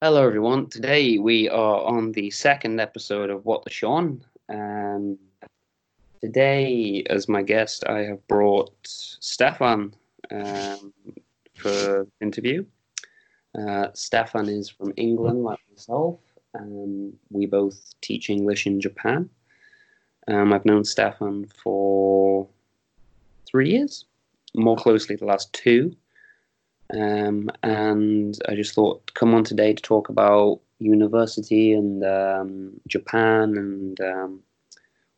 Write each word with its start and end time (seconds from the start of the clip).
Hello, 0.00 0.24
everyone. 0.24 0.68
Today 0.68 1.18
we 1.18 1.48
are 1.48 1.82
on 1.82 2.12
the 2.12 2.30
second 2.30 2.78
episode 2.78 3.30
of 3.30 3.44
What 3.44 3.64
the 3.64 3.70
Sean. 3.70 4.24
Um, 4.48 5.18
today, 6.22 7.02
as 7.10 7.28
my 7.28 7.42
guest, 7.42 7.84
I 7.88 8.04
have 8.04 8.24
brought 8.28 8.76
Stefan 8.84 9.92
um, 10.30 10.94
for 11.56 12.06
interview. 12.20 12.64
Uh, 13.58 13.88
Stefan 13.92 14.48
is 14.48 14.70
from 14.70 14.92
England, 14.96 15.42
like 15.42 15.58
myself. 15.68 16.20
Um, 16.56 17.14
we 17.30 17.46
both 17.46 17.92
teach 18.00 18.30
English 18.30 18.68
in 18.68 18.80
Japan. 18.80 19.28
Um, 20.28 20.52
I've 20.52 20.64
known 20.64 20.84
Stefan 20.84 21.46
for 21.60 22.46
three 23.50 23.70
years, 23.70 24.04
more 24.54 24.76
closely 24.76 25.16
the 25.16 25.26
last 25.26 25.52
two. 25.52 25.96
Um, 26.94 27.50
and 27.62 28.38
I 28.48 28.54
just 28.54 28.74
thought 28.74 29.12
come 29.14 29.34
on 29.34 29.44
today 29.44 29.74
to 29.74 29.82
talk 29.82 30.08
about 30.08 30.60
university 30.78 31.72
and 31.74 32.04
um, 32.04 32.80
Japan 32.86 33.56
and 33.58 34.00
um, 34.00 34.40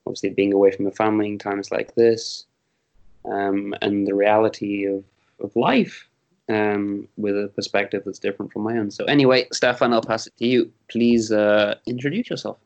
obviously 0.07 0.31
being 0.31 0.53
away 0.53 0.73
from 0.73 0.85
the 0.85 0.91
family 0.91 1.29
in 1.29 1.39
times 1.39 1.71
like 1.71 1.95
this 1.95 2.47
um, 3.25 3.75
and 3.83 4.07
the 4.07 4.15
reality 4.15 4.87
of, 4.87 5.05
of 5.41 5.55
life 5.55 6.09
um, 6.49 7.07
with 7.17 7.37
a 7.37 7.49
perspective 7.55 8.03
that's 8.05 8.19
different 8.19 8.53
from 8.53 8.63
my 8.63 8.77
own. 8.77 8.91
So 8.91 9.05
anyway, 9.05 9.47
Stefan, 9.53 9.93
I'll 9.93 10.03
pass 10.03 10.27
it 10.27 10.37
to 10.39 10.47
you. 10.47 10.73
Please 10.89 11.31
uh, 11.31 11.77
introduce 11.87 12.31
yourself. 12.31 12.59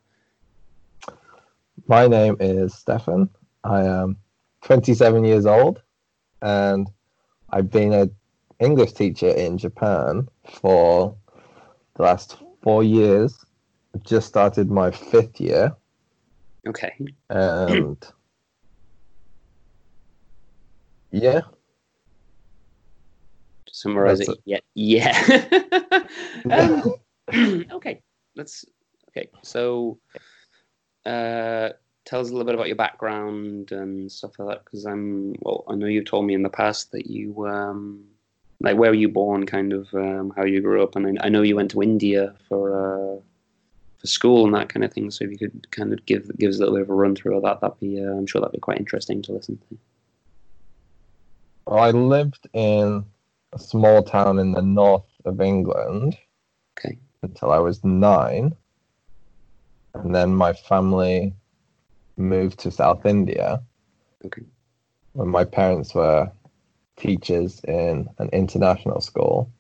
My 1.87 2.07
name 2.07 2.37
is 2.41 2.75
Stefan. 2.75 3.29
I 3.65 3.83
am 3.83 4.17
27 4.63 5.25
years 5.25 5.45
old 5.45 5.83
and 6.41 6.91
I've 7.51 7.71
been 7.71 7.93
a 7.93 8.09
English 8.61 8.93
teacher 8.93 9.29
in 9.29 9.59
Japan 9.59 10.29
for 10.61 11.17
the 11.97 12.03
last 12.03 12.37
four 12.63 12.83
years. 12.83 13.45
I've 13.95 14.03
Just 14.03 14.29
started 14.29 14.71
my 14.71 14.91
fifth 14.91 15.41
year. 15.41 15.75
Okay. 16.67 16.93
And 17.31 18.05
yeah. 21.11 21.41
To 21.41 23.75
summarize 23.75 24.19
That's 24.19 24.31
it, 24.31 24.39
yeah, 24.45 24.59
yeah. 24.75 26.05
um, 26.51 26.95
okay, 27.73 28.03
let's. 28.37 28.65
Okay, 29.09 29.29
so 29.43 29.99
uh, 31.07 31.69
tell 32.05 32.21
us 32.21 32.29
a 32.29 32.33
little 32.33 32.45
bit 32.45 32.55
about 32.55 32.67
your 32.67 32.77
background 32.77 33.71
and 33.71 34.11
stuff 34.11 34.33
like 34.39 34.49
that. 34.49 34.65
Because 34.65 34.87
I'm, 34.87 35.35
well, 35.41 35.65
I 35.69 35.77
know 35.77 35.87
you've 35.87 36.05
told 36.05 36.27
me 36.27 36.35
in 36.35 36.43
the 36.43 36.49
past 36.49 36.91
that 36.93 37.07
you, 37.07 37.47
um, 37.47 38.05
like, 38.65 38.77
where 38.77 38.91
were 38.91 38.97
you 38.97 39.09
born, 39.09 39.47
kind 39.47 39.73
of, 39.73 39.93
um, 39.95 40.33
how 40.37 40.45
you 40.45 40.61
grew 40.61 40.83
up, 40.83 40.97
and 40.97 41.19
I, 41.19 41.27
I 41.27 41.29
know 41.29 41.43
you 41.43 41.57
went 41.57 41.71
to 41.73 41.83
India 41.83 42.35
for 42.49 42.63
uh, 42.73 43.21
for 43.99 44.07
school 44.07 44.45
and 44.45 44.55
that 44.55 44.69
kind 44.69 44.85
of 44.85 44.93
thing. 44.93 45.11
So 45.11 45.25
if 45.25 45.31
you 45.31 45.39
could 45.39 45.71
kind 45.71 45.93
of 45.93 46.05
give 46.07 46.31
give 46.39 46.51
us 46.51 46.57
a 46.57 46.61
little 46.61 46.75
bit 46.75 46.83
of 46.83 46.91
a 46.91 46.95
run 46.95 47.15
through 47.15 47.37
of 47.37 47.43
that, 47.45 47.61
that'd 47.61 47.81
be, 47.81 48.01
uh, 48.01 48.11
I'm 48.11 48.27
sure 48.27 48.41
that'd 48.41 48.53
be 48.53 48.59
quite 48.59 48.79
interesting 48.79 49.23
to 49.23 49.33
listen 49.33 49.57
to. 49.57 49.79
Well, 51.67 51.79
I 51.79 51.91
lived 51.93 52.47
in 52.53 53.05
a 53.53 53.59
small 53.59 54.03
town 54.03 54.39
in 54.39 54.53
the 54.53 54.61
north 54.61 55.09
of 55.25 55.41
England 55.41 56.19
Okay. 56.79 56.99
until 57.23 57.51
I 57.51 57.59
was 57.59 57.83
nine. 57.85 58.55
And 59.95 60.15
then 60.15 60.35
my 60.35 60.53
family 60.53 61.33
moved 62.17 62.59
to 62.61 62.71
South 62.71 63.07
India 63.07 63.63
Okay. 64.27 64.43
when 65.13 65.29
my 65.29 65.45
parents 65.45 65.95
were 65.95 66.31
teachers 66.97 67.61
in 67.65 68.09
an 68.19 68.29
international 68.33 69.01
school. 69.01 69.51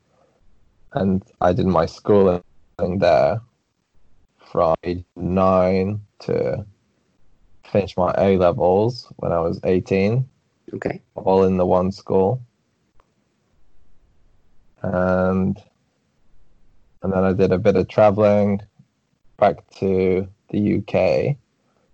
And 0.93 1.23
I 1.41 1.53
did 1.53 1.67
my 1.67 1.87
schooling 1.87 2.43
there 2.79 3.41
from 4.39 4.75
age 4.85 5.05
nine 5.17 6.01
to 6.21 6.65
finish 7.65 7.97
my 7.97 8.15
A 8.19 8.37
levels 8.37 9.13
when 9.17 9.33
I 9.33 9.41
was 9.41 9.59
18, 9.65 10.29
Okay. 10.75 11.03
all 11.15 11.45
in 11.45 11.57
the 11.57 11.67
one 11.67 11.91
school. 11.91 12.41
And 14.83 15.61
and 17.03 17.13
then 17.13 17.25
I 17.25 17.33
did 17.33 17.53
a 17.53 17.59
bit 17.59 17.77
of 17.77 17.89
traveling 17.89 18.61
back 19.39 19.69
to 19.77 20.27
the 20.51 20.79
UK 20.79 21.37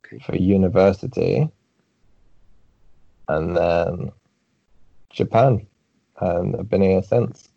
Okay. 0.04 0.24
for 0.24 0.36
university. 0.36 1.48
And 3.28 3.56
then 3.56 4.12
Japan. 5.10 5.66
And 6.20 6.56
I've 6.56 6.68
been 6.68 6.82
here 6.82 7.02
since. 7.02 7.48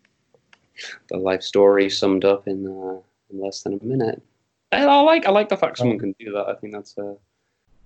the 1.10 1.18
life 1.18 1.44
story 1.44 1.90
summed 1.90 2.26
up 2.26 2.48
in, 2.48 2.66
uh, 2.68 3.00
in 3.30 3.40
less 3.42 3.62
than 3.64 3.80
a 3.82 3.86
minute. 3.86 4.22
And 4.72 4.90
I 4.90 5.02
like 5.02 5.26
I 5.28 5.32
like 5.32 5.50
the 5.50 5.58
fact 5.58 5.78
someone 5.78 6.00
can 6.00 6.16
do 6.20 6.32
that. 6.32 6.48
I 6.48 6.56
think 6.56 6.74
that's 6.74 6.98
uh, 6.98 7.14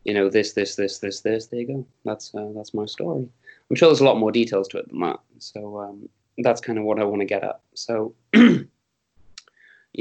you 0.06 0.14
know 0.14 0.30
this 0.30 0.54
this 0.54 0.76
this 0.76 1.00
this 1.00 1.20
this. 1.20 1.48
There 1.48 1.60
you 1.60 1.68
go. 1.68 1.86
That's 2.06 2.34
uh, 2.34 2.52
that's 2.56 2.74
my 2.74 2.86
story. 2.86 3.28
I'm 3.70 3.76
sure 3.76 3.90
there's 3.90 4.00
a 4.00 4.06
lot 4.06 4.18
more 4.18 4.32
details 4.32 4.70
to 4.70 4.78
it 4.78 4.88
than 4.90 5.02
that. 5.02 5.20
So 5.40 5.80
um, 5.82 6.08
that's 6.38 6.62
kind 6.62 6.80
of 6.80 6.86
what 6.86 7.00
I 7.00 7.04
want 7.04 7.20
to 7.20 7.26
get 7.26 7.44
at. 7.44 7.60
So 7.74 8.16
you 8.34 8.70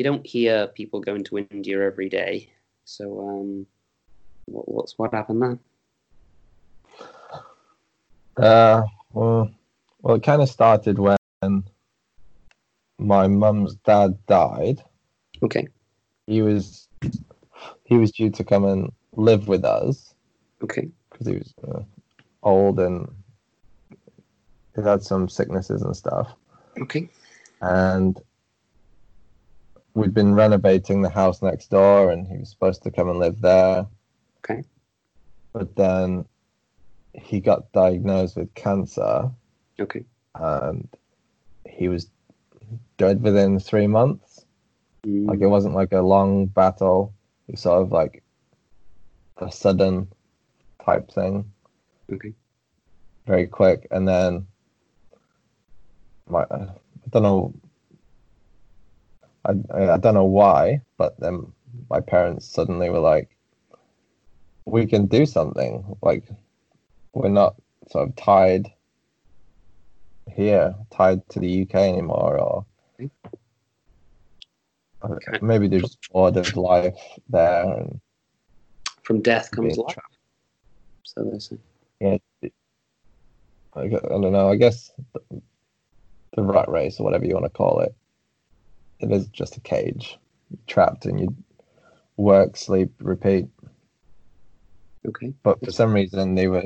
don't 0.04 0.24
hear 0.24 0.68
people 0.68 1.00
going 1.00 1.24
to 1.24 1.38
India 1.38 1.84
every 1.84 2.08
day. 2.08 2.50
So 2.84 3.28
um, 3.28 3.66
what, 4.44 4.68
what's 4.68 4.96
what 4.96 5.12
happened 5.12 5.42
there? 5.42 5.58
Uh, 8.36 8.82
well, 9.12 9.50
well, 10.00 10.16
it 10.16 10.22
kind 10.22 10.42
of 10.42 10.48
started 10.48 10.98
when 10.98 11.16
my 12.98 13.26
mum's 13.26 13.76
dad 13.76 14.18
died. 14.26 14.82
Okay. 15.42 15.68
He 16.26 16.42
was 16.42 16.88
he 17.84 17.96
was 17.96 18.12
due 18.12 18.30
to 18.30 18.44
come 18.44 18.64
and 18.64 18.92
live 19.12 19.48
with 19.48 19.64
us 19.64 20.14
Okay. 20.62 20.88
because 21.10 21.26
he 21.26 21.34
was 21.34 21.54
uh, 21.66 21.82
old 22.42 22.80
and 22.80 23.08
he 24.74 24.82
had 24.82 25.02
some 25.02 25.28
sicknesses 25.28 25.82
and 25.82 25.96
stuff. 25.96 26.34
Okay. 26.80 27.08
And 27.60 28.20
we'd 29.94 30.12
been 30.14 30.34
renovating 30.34 31.00
the 31.00 31.08
house 31.08 31.40
next 31.40 31.70
door, 31.70 32.10
and 32.10 32.26
he 32.26 32.36
was 32.36 32.50
supposed 32.50 32.82
to 32.82 32.90
come 32.90 33.08
and 33.08 33.18
live 33.18 33.40
there. 33.40 33.86
Okay. 34.38 34.62
But 35.52 35.74
then 35.74 36.26
he 37.16 37.40
got 37.40 37.72
diagnosed 37.72 38.36
with 38.36 38.54
cancer, 38.54 39.30
Okay. 39.80 40.04
and 40.34 40.88
he 41.68 41.88
was 41.88 42.10
dead 42.98 43.22
within 43.22 43.58
three 43.58 43.86
months. 43.86 44.44
Mm, 45.06 45.26
Like 45.28 45.40
it 45.40 45.46
wasn't 45.48 45.74
like 45.74 45.92
a 45.92 46.00
long 46.00 46.46
battle. 46.46 47.12
It 47.48 47.52
was 47.52 47.60
sort 47.60 47.82
of 47.82 47.92
like 47.92 48.22
a 49.38 49.50
sudden 49.50 50.08
type 50.84 51.10
thing, 51.10 51.50
okay. 52.12 52.32
very 53.26 53.46
quick. 53.46 53.86
And 53.90 54.06
then 54.06 54.46
my, 56.28 56.42
I 56.50 56.68
don't 57.10 57.22
know, 57.22 57.54
I, 59.44 59.52
I 59.74 59.90
I 59.92 59.96
don't 59.98 60.14
know 60.14 60.24
why, 60.24 60.80
but 60.96 61.18
then 61.20 61.52
my 61.90 62.00
parents 62.00 62.46
suddenly 62.46 62.90
were 62.90 63.00
like, 63.00 63.36
"We 64.64 64.86
can 64.86 65.06
do 65.06 65.26
something. 65.26 65.84
Like 66.02 66.24
we're 67.16 67.28
not 67.30 67.56
sort 67.90 68.08
of 68.08 68.16
tied 68.16 68.70
here, 70.30 70.74
tied 70.92 71.26
to 71.30 71.40
the 71.40 71.62
UK 71.62 71.74
anymore, 71.74 72.38
or." 72.38 72.66
Uh, 75.02 75.08
okay. 75.08 75.38
Maybe 75.40 75.68
there's 75.68 75.96
bored 76.12 76.36
of 76.36 76.56
life 76.56 76.98
there, 77.28 77.64
and 77.64 78.00
From 79.02 79.22
death 79.22 79.50
comes 79.50 79.76
life. 79.76 79.94
trapped. 79.94 80.18
So 81.04 81.24
they 81.24 81.38
say. 81.38 81.58
I, 83.74 83.88
gu- 83.88 84.00
I 84.04 84.08
don't 84.08 84.32
know. 84.32 84.50
I 84.50 84.56
guess 84.56 84.90
the, 85.12 86.42
rat 86.42 86.68
race 86.68 86.98
or 86.98 87.04
whatever 87.04 87.26
you 87.26 87.34
want 87.34 87.44
to 87.44 87.50
call 87.50 87.80
it, 87.80 87.94
it 89.00 89.12
is 89.12 89.26
just 89.28 89.56
a 89.56 89.60
cage, 89.60 90.18
trapped, 90.66 91.04
and 91.04 91.20
you 91.20 91.36
work, 92.16 92.56
sleep, 92.56 92.90
repeat. 93.00 93.46
Okay. 95.06 95.34
But 95.42 95.62
for 95.64 95.70
some 95.70 95.92
reason, 95.92 96.34
they 96.34 96.48
were. 96.48 96.64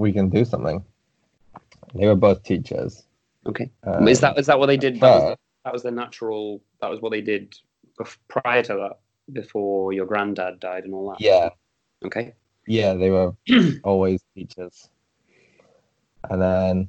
We 0.00 0.12
can 0.12 0.30
do 0.30 0.46
something. 0.46 0.82
They 1.94 2.06
were 2.06 2.14
both 2.14 2.42
teachers. 2.42 3.04
Okay. 3.46 3.70
um, 3.84 4.08
is 4.08 4.20
that 4.20 4.38
is 4.38 4.46
that 4.46 4.58
what 4.58 4.66
they 4.66 4.78
did? 4.78 4.98
That 4.98 5.14
was, 5.14 5.36
that 5.66 5.72
was 5.74 5.82
the 5.82 5.90
natural. 5.90 6.62
That 6.80 6.88
was 6.88 7.02
what 7.02 7.10
they 7.12 7.20
did 7.20 7.54
prior 8.28 8.62
to 8.62 8.74
that, 8.76 9.00
before 9.30 9.92
your 9.92 10.06
granddad 10.06 10.58
died 10.58 10.84
and 10.84 10.94
all 10.94 11.10
that. 11.10 11.20
Yeah, 11.20 11.50
Okay. 12.02 12.32
yeah, 12.66 12.94
they 12.94 13.10
were 13.10 13.34
always 13.84 14.22
teachers. 14.34 14.88
And 16.30 16.40
then 16.40 16.88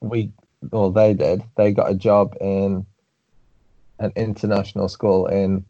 we, 0.00 0.32
well, 0.70 0.90
they 0.90 1.12
did. 1.12 1.44
They 1.58 1.70
got 1.72 1.90
a 1.90 1.94
job 1.94 2.34
in 2.40 2.86
an 3.98 4.12
international 4.16 4.88
school 4.88 5.26
in 5.26 5.66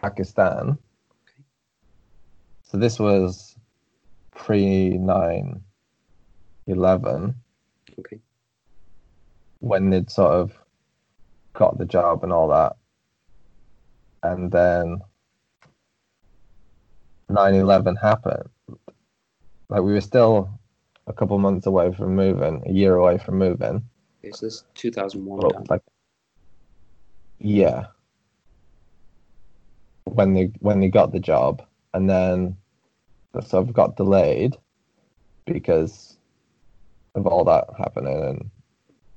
Pakistan. 0.00 0.78
Okay. 1.28 1.44
So 2.62 2.78
this 2.78 2.98
was 2.98 3.51
pre 4.34 4.90
9 4.98 5.60
11 6.66 7.34
Okay. 7.98 8.18
when 9.60 9.90
they'd 9.90 10.10
sort 10.10 10.32
of 10.32 10.52
got 11.52 11.78
the 11.78 11.84
job 11.84 12.24
and 12.24 12.32
all 12.32 12.48
that. 12.48 12.76
And 14.22 14.50
then 14.50 15.00
9 17.28 17.54
11 17.54 17.96
happened. 17.96 18.48
Like, 19.68 19.82
we 19.82 19.92
were 19.92 20.00
still 20.00 20.50
a 21.06 21.12
couple 21.12 21.38
months 21.38 21.66
away 21.66 21.92
from 21.92 22.14
moving, 22.14 22.62
a 22.66 22.72
year 22.72 22.96
away 22.96 23.18
from 23.18 23.38
moving. 23.38 23.82
Is 24.22 24.40
this 24.40 24.64
2001? 24.74 25.40
But, 25.40 25.52
Dan? 25.52 25.64
like, 25.68 25.82
yeah. 27.38 27.86
When 30.04 30.34
they 30.34 30.52
when 30.60 30.80
they 30.80 30.88
got 30.88 31.12
the 31.12 31.20
job, 31.20 31.62
and 31.94 32.08
then 32.08 32.56
the 33.32 33.42
sort 33.42 33.72
got 33.72 33.96
delayed 33.96 34.56
because 35.46 36.16
of 37.14 37.26
all 37.26 37.44
that 37.44 37.66
happening 37.78 38.22
and 38.22 38.50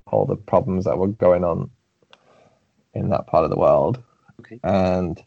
all 0.07 0.25
the 0.25 0.35
problems 0.35 0.85
that 0.85 0.97
were 0.97 1.07
going 1.07 1.43
on 1.43 1.69
in 2.93 3.09
that 3.09 3.27
part 3.27 3.43
of 3.43 3.49
the 3.49 3.57
world. 3.57 4.01
Okay. 4.39 4.59
And 4.63 5.21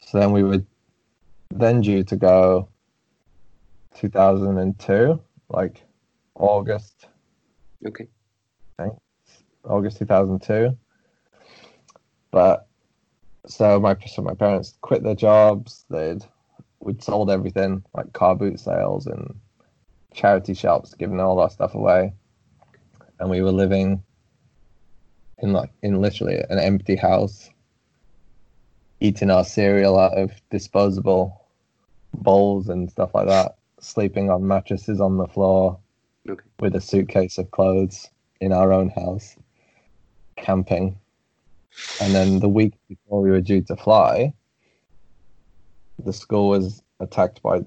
so 0.00 0.18
then 0.18 0.32
we 0.32 0.42
were 0.42 0.62
then 1.50 1.80
due 1.80 2.04
to 2.04 2.16
go 2.16 2.68
2002, 3.96 5.20
like 5.48 5.82
August, 6.34 7.06
Okay. 7.86 8.08
August 9.64 9.98
2002. 9.98 10.76
But 12.30 12.66
so 13.46 13.78
my 13.78 13.96
so 14.06 14.22
my 14.22 14.34
parents 14.34 14.74
quit 14.80 15.02
their 15.02 15.14
jobs. 15.14 15.84
They'd 15.90 16.24
we'd 16.84 17.02
sold 17.02 17.30
everything 17.30 17.82
like 17.94 18.12
car 18.12 18.34
boot 18.34 18.60
sales 18.60 19.06
and 19.06 19.34
charity 20.12 20.54
shops, 20.54 20.94
giving 20.94 21.20
all 21.20 21.40
our 21.40 21.50
stuff 21.50 21.74
away, 21.74 22.12
and 23.18 23.30
we 23.30 23.40
were 23.40 23.52
living 23.52 24.02
in 25.38 25.52
like 25.52 25.70
in 25.82 26.00
literally 26.00 26.42
an 26.50 26.58
empty 26.58 26.96
house, 26.96 27.50
eating 29.00 29.30
our 29.30 29.44
cereal 29.44 29.98
out 29.98 30.16
of 30.16 30.30
disposable 30.50 31.46
bowls 32.14 32.68
and 32.68 32.90
stuff 32.90 33.14
like 33.14 33.26
that, 33.26 33.56
sleeping 33.80 34.30
on 34.30 34.46
mattresses 34.46 35.00
on 35.00 35.16
the 35.16 35.26
floor, 35.26 35.78
Okay. 36.28 36.42
with 36.60 36.74
a 36.74 36.80
suitcase 36.80 37.36
of 37.36 37.50
clothes 37.50 38.08
in 38.40 38.52
our 38.52 38.72
own 38.72 38.88
house, 38.90 39.36
camping. 40.36 40.98
And 42.00 42.14
then 42.14 42.38
the 42.38 42.48
week 42.48 42.74
before 42.88 43.20
we 43.20 43.30
were 43.30 43.42
due 43.42 43.60
to 43.62 43.76
fly, 43.76 44.32
the 46.02 46.12
school 46.12 46.48
was 46.48 46.82
attacked 47.00 47.42
by 47.42 47.60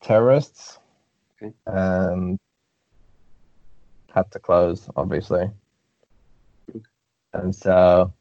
terrorists 0.00 0.78
Okay. 1.42 1.52
and 1.66 2.38
had 4.14 4.30
to 4.32 4.38
close, 4.38 4.88
obviously. 4.96 5.50
And 7.34 7.54
so 7.54 8.12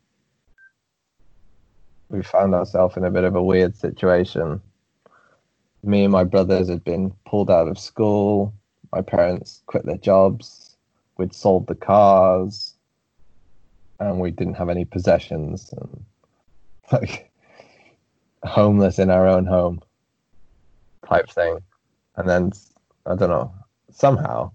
we 2.10 2.22
found 2.22 2.54
ourselves 2.54 2.98
in 2.98 3.06
a 3.06 3.12
bit 3.12 3.24
of 3.24 3.36
a 3.36 3.44
weird 3.44 3.76
situation. 3.76 4.62
Me 5.84 6.04
and 6.04 6.12
my 6.12 6.24
brothers 6.24 6.68
had 6.68 6.84
been 6.84 7.12
pulled 7.26 7.50
out 7.50 7.68
of 7.68 7.80
school. 7.80 8.54
My 8.92 9.02
parents 9.02 9.62
quit 9.68 9.86
their 9.86 9.98
jobs. 9.98 10.76
We'd 11.18 11.34
sold 11.34 11.68
the 11.68 11.76
cars, 11.76 12.74
and 14.00 14.20
we 14.20 14.32
didn't 14.32 14.56
have 14.56 14.70
any 14.70 14.84
possessions. 14.84 15.72
And 15.72 16.06
like 16.92 17.32
homeless 18.46 19.00
in 19.00 19.10
our 19.10 19.28
own 19.28 19.46
home, 19.46 19.82
type 21.08 21.30
thing. 21.30 21.60
And 22.16 22.30
then 22.30 22.52
I 23.06 23.16
don't 23.16 23.30
know. 23.30 23.54
Somehow, 23.92 24.52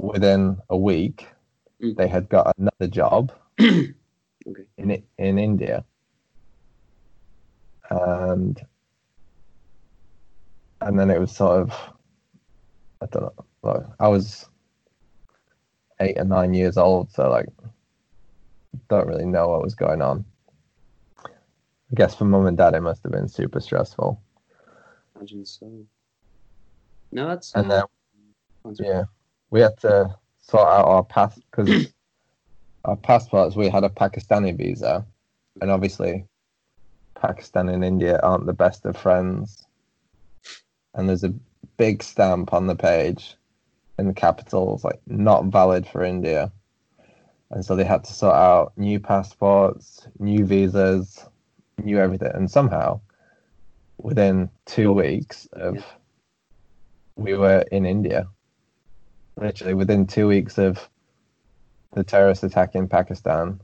within 0.00 0.58
a 0.68 0.76
week, 0.76 1.26
Mm. 1.82 1.96
they 1.96 2.08
had 2.08 2.28
got 2.28 2.54
another 2.58 2.88
job 2.88 3.32
Okay. 3.60 3.94
in 4.76 5.02
in 5.18 5.38
India, 5.38 5.82
and 7.90 8.60
and 10.82 10.98
then 10.98 11.10
it 11.10 11.18
was 11.18 11.34
sort 11.34 11.62
of 11.62 11.72
I 13.02 13.06
don't 13.06 13.22
know. 13.22 13.44
Like, 13.62 13.82
I 13.98 14.08
was 14.08 14.46
eight 16.00 16.18
or 16.18 16.24
nine 16.24 16.52
years 16.54 16.76
old, 16.76 17.10
so 17.12 17.30
like 17.30 17.46
don't 18.88 19.06
really 19.08 19.24
know 19.26 19.48
what 19.48 19.62
was 19.62 19.74
going 19.74 20.02
on. 20.02 20.24
I 21.90 21.94
guess 21.94 22.14
for 22.14 22.24
mom 22.24 22.46
and 22.46 22.56
dad, 22.56 22.74
it 22.74 22.80
must 22.80 23.02
have 23.02 23.12
been 23.12 23.28
super 23.28 23.60
stressful. 23.60 24.20
Imagine 25.16 25.44
so. 25.44 25.84
No, 27.10 27.26
that's. 27.26 27.52
And 27.54 27.70
then 27.70 27.82
uh, 28.64 28.70
yeah, 28.78 29.04
we 29.50 29.60
had 29.60 29.76
to 29.80 30.14
sort 30.40 30.68
out 30.68 30.86
our 30.86 31.04
pass 31.04 31.38
because 31.50 31.92
our 32.84 32.96
passports. 32.96 33.56
We 33.56 33.68
had 33.68 33.84
a 33.84 33.88
Pakistani 33.88 34.56
visa, 34.56 35.04
and 35.60 35.70
obviously, 35.70 36.26
Pakistan 37.14 37.68
and 37.68 37.84
India 37.84 38.20
aren't 38.22 38.46
the 38.46 38.52
best 38.52 38.86
of 38.86 38.96
friends. 38.96 39.66
And 40.94 41.08
there's 41.08 41.24
a 41.24 41.34
big 41.76 42.02
stamp 42.02 42.52
on 42.52 42.66
the 42.66 42.74
page 42.76 43.36
in 43.98 44.06
the 44.06 44.14
capitals, 44.14 44.84
like 44.84 45.00
not 45.06 45.46
valid 45.46 45.86
for 45.86 46.02
India. 46.04 46.52
And 47.50 47.64
so 47.64 47.74
they 47.74 47.84
had 47.84 48.04
to 48.04 48.12
sort 48.12 48.36
out 48.36 48.72
new 48.76 49.00
passports, 49.00 50.06
new 50.18 50.44
visas, 50.44 51.26
new 51.84 51.98
everything. 51.98 52.30
And 52.34 52.50
somehow, 52.50 53.00
within 53.98 54.50
two 54.66 54.92
weeks 54.92 55.46
of, 55.52 55.84
we 57.16 57.34
were 57.34 57.64
in 57.72 57.84
India. 57.84 58.26
Literally 59.36 59.74
within 59.74 60.06
two 60.06 60.26
weeks 60.26 60.58
of 60.58 60.88
the 61.92 62.04
terrorist 62.04 62.44
attack 62.44 62.74
in 62.74 62.88
Pakistan, 62.88 63.60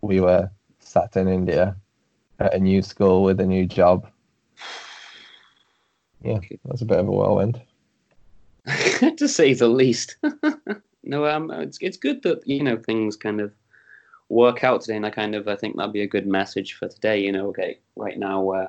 we 0.00 0.20
were 0.20 0.50
sat 0.80 1.16
in 1.16 1.28
India 1.28 1.76
at 2.38 2.54
a 2.54 2.58
new 2.58 2.82
school 2.82 3.22
with 3.22 3.40
a 3.40 3.46
new 3.46 3.66
job. 3.66 4.08
Yeah, 6.22 6.40
that's 6.64 6.82
a 6.82 6.86
bit 6.86 6.98
of 6.98 7.08
a 7.08 7.10
whirlwind. 7.10 7.60
to 9.16 9.28
say 9.28 9.54
the 9.54 9.68
least. 9.68 10.16
no, 11.02 11.26
um, 11.26 11.50
it's 11.50 11.78
it's 11.80 11.96
good 11.96 12.22
that 12.22 12.46
you 12.46 12.62
know 12.62 12.76
things 12.76 13.16
kind 13.16 13.40
of 13.40 13.52
work 14.32 14.64
out 14.64 14.80
today, 14.80 14.96
and 14.96 15.04
I 15.04 15.10
kind 15.10 15.34
of 15.34 15.46
I 15.46 15.56
think 15.56 15.76
that'd 15.76 15.92
be 15.92 16.02
a 16.02 16.06
good 16.06 16.26
message 16.26 16.72
for 16.74 16.88
today. 16.88 17.20
You 17.20 17.32
know, 17.32 17.48
okay, 17.48 17.78
right 17.96 18.18
now 18.18 18.40
we're 18.40 18.68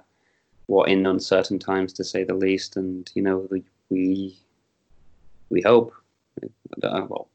we're 0.68 0.88
in 0.88 1.06
uncertain 1.06 1.58
times 1.58 1.94
to 1.94 2.04
say 2.04 2.24
the 2.24 2.34
least, 2.34 2.76
and 2.76 3.10
you 3.16 3.22
know 3.22 3.48
the, 3.50 3.64
we 3.90 4.38
we 5.50 5.62
hope, 5.62 5.94
uh, 6.84 7.06
well, 7.08 7.30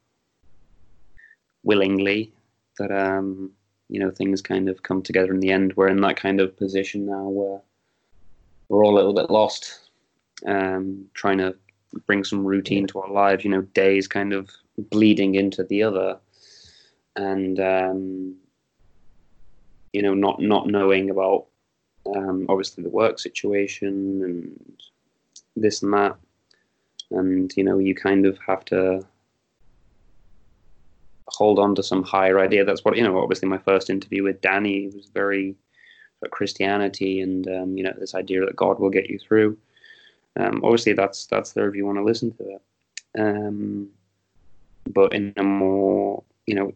willingly 1.64 2.32
that 2.78 2.92
um 2.92 3.50
you 3.88 3.98
know 3.98 4.10
things 4.10 4.40
kind 4.40 4.68
of 4.68 4.82
come 4.82 5.02
together 5.02 5.32
in 5.32 5.40
the 5.40 5.50
end. 5.50 5.74
We're 5.74 5.88
in 5.88 6.02
that 6.02 6.16
kind 6.16 6.40
of 6.40 6.56
position 6.56 7.06
now 7.06 7.28
where 7.28 7.60
we're 8.68 8.84
all 8.84 8.94
a 8.94 8.98
little 8.98 9.14
bit 9.14 9.30
lost, 9.30 9.88
um, 10.46 11.06
trying 11.14 11.38
to 11.38 11.56
bring 12.06 12.22
some 12.24 12.44
routine 12.44 12.86
to 12.88 13.00
our 13.00 13.10
lives. 13.10 13.42
You 13.42 13.50
know, 13.50 13.62
days 13.62 14.06
kind 14.06 14.34
of 14.34 14.50
bleeding 14.76 15.34
into 15.34 15.64
the 15.64 15.82
other, 15.82 16.18
and 17.18 17.58
um, 17.60 18.36
you 19.92 20.02
know, 20.02 20.14
not 20.14 20.40
not 20.40 20.68
knowing 20.68 21.10
about 21.10 21.46
um, 22.14 22.46
obviously 22.48 22.84
the 22.84 22.90
work 22.90 23.18
situation 23.18 24.22
and 24.24 24.82
this 25.56 25.82
and 25.82 25.92
that, 25.92 26.16
and 27.10 27.52
you 27.56 27.64
know, 27.64 27.78
you 27.78 27.94
kind 27.94 28.24
of 28.24 28.38
have 28.46 28.64
to 28.66 29.04
hold 31.26 31.58
on 31.58 31.74
to 31.74 31.82
some 31.82 32.02
higher 32.02 32.38
idea. 32.38 32.64
That's 32.64 32.84
what 32.84 32.96
you 32.96 33.02
know. 33.02 33.18
Obviously, 33.18 33.48
my 33.48 33.58
first 33.58 33.90
interview 33.90 34.22
with 34.22 34.40
Danny 34.40 34.86
was 34.94 35.06
very 35.06 35.56
about 36.22 36.30
Christianity 36.30 37.20
and 37.20 37.48
um, 37.48 37.76
you 37.76 37.82
know 37.82 37.94
this 37.98 38.14
idea 38.14 38.44
that 38.44 38.56
God 38.56 38.78
will 38.78 38.90
get 38.90 39.10
you 39.10 39.18
through. 39.18 39.58
Um, 40.38 40.60
obviously, 40.62 40.92
that's 40.92 41.26
that's 41.26 41.52
there 41.52 41.68
if 41.68 41.74
you 41.74 41.84
want 41.84 41.98
to 41.98 42.04
listen 42.04 42.30
to 42.32 42.44
it. 42.44 42.62
Um, 43.18 43.88
but 44.90 45.12
in 45.12 45.32
a 45.36 45.42
more, 45.42 46.22
you 46.46 46.54
know, 46.54 46.72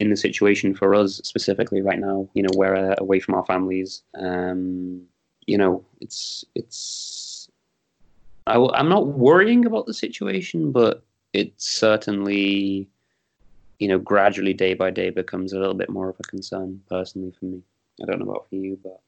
in 0.00 0.08
the 0.08 0.16
situation 0.16 0.74
for 0.74 0.94
us 0.94 1.20
specifically 1.24 1.82
right 1.82 1.98
now, 1.98 2.26
you 2.32 2.42
know, 2.42 2.48
we're 2.54 2.74
uh, 2.74 2.94
away 2.98 3.20
from 3.20 3.34
our 3.34 3.44
families. 3.44 4.02
Um, 4.18 5.02
you 5.46 5.58
know, 5.58 5.84
it's 6.00 6.44
it's. 6.54 7.48
I, 8.46 8.54
w- 8.54 8.72
I'm 8.74 8.88
not 8.88 9.06
worrying 9.06 9.66
about 9.66 9.86
the 9.86 9.94
situation, 9.94 10.72
but 10.72 11.04
it 11.34 11.52
certainly, 11.58 12.88
you 13.78 13.88
know, 13.88 13.98
gradually 13.98 14.54
day 14.54 14.72
by 14.72 14.90
day 14.90 15.10
becomes 15.10 15.52
a 15.52 15.60
little 15.60 15.74
bit 15.74 15.90
more 15.90 16.08
of 16.08 16.16
a 16.18 16.22
concern 16.24 16.80
personally 16.88 17.32
for 17.38 17.44
me. 17.44 17.62
I 18.02 18.06
don't 18.06 18.18
know 18.18 18.30
about 18.30 18.48
for 18.48 18.56
you, 18.56 18.78
but 18.82 19.02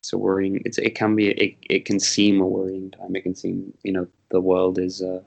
it's 0.00 0.12
a 0.12 0.18
worrying. 0.18 0.62
It's 0.64 0.78
it 0.78 0.96
can 0.96 1.14
be 1.14 1.28
it, 1.28 1.56
it 1.70 1.84
can 1.84 2.00
seem 2.00 2.40
a 2.40 2.46
worrying 2.46 2.90
time. 2.90 3.14
It 3.14 3.22
can 3.22 3.36
seem 3.36 3.72
you 3.84 3.92
know 3.92 4.08
the 4.30 4.40
world 4.40 4.80
is 4.80 5.00
uh, 5.00 5.22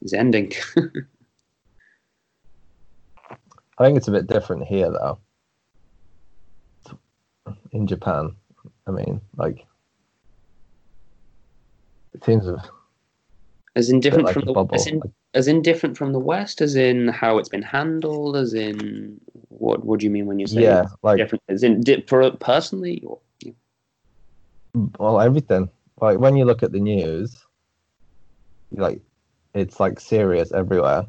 is 0.00 0.14
ending. 0.14 0.52
I 3.80 3.84
think 3.84 3.96
it's 3.96 4.08
a 4.08 4.12
bit 4.12 4.26
different 4.26 4.64
here, 4.66 4.90
though. 4.90 5.18
In 7.72 7.86
Japan, 7.86 8.36
I 8.86 8.90
mean, 8.90 9.22
like, 9.38 9.64
it 12.12 12.22
seems 12.22 12.46
a 12.46 12.62
as 13.74 13.88
in 13.88 13.96
bit 13.96 14.02
different 14.02 14.26
like 14.26 14.34
from 14.34 14.44
the 14.44 14.52
bubble. 14.52 14.74
as 14.74 14.86
in 14.86 15.02
as 15.32 15.48
in 15.48 15.62
different 15.62 15.96
from 15.96 16.12
the 16.12 16.18
West, 16.18 16.60
as 16.60 16.76
in 16.76 17.08
how 17.08 17.38
it's 17.38 17.48
been 17.48 17.62
handled, 17.62 18.36
as 18.36 18.52
in 18.52 19.18
what? 19.48 19.82
What 19.82 20.00
do 20.00 20.04
you 20.04 20.10
mean 20.10 20.26
when 20.26 20.38
you 20.38 20.46
say 20.46 20.60
yeah, 20.60 20.84
like 21.02 21.16
different? 21.16 21.42
As 21.48 21.62
in 21.62 21.80
di- 21.80 22.04
for 22.06 22.30
personally, 22.32 23.02
or, 23.06 23.20
well, 24.98 25.20
everything. 25.22 25.70
Like 26.02 26.18
when 26.18 26.36
you 26.36 26.44
look 26.44 26.62
at 26.62 26.72
the 26.72 26.80
news, 26.80 27.46
like 28.72 29.00
it's 29.54 29.80
like 29.80 30.00
serious 30.00 30.52
everywhere, 30.52 31.06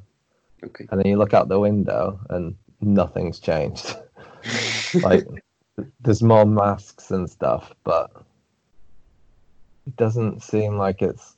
okay. 0.64 0.88
and 0.90 1.00
then 1.00 1.08
you 1.08 1.18
look 1.18 1.34
out 1.34 1.48
the 1.48 1.60
window 1.60 2.20
and 2.30 2.56
nothing's 2.82 3.40
changed. 3.40 3.96
like 5.04 5.26
there's 6.02 6.22
more 6.24 6.46
masks 6.46 7.12
and 7.12 7.30
stuff, 7.30 7.74
but 7.84 8.12
it 9.88 9.96
doesn't 9.96 10.44
seem 10.44 10.78
like 10.78 11.02
it's 11.02 11.36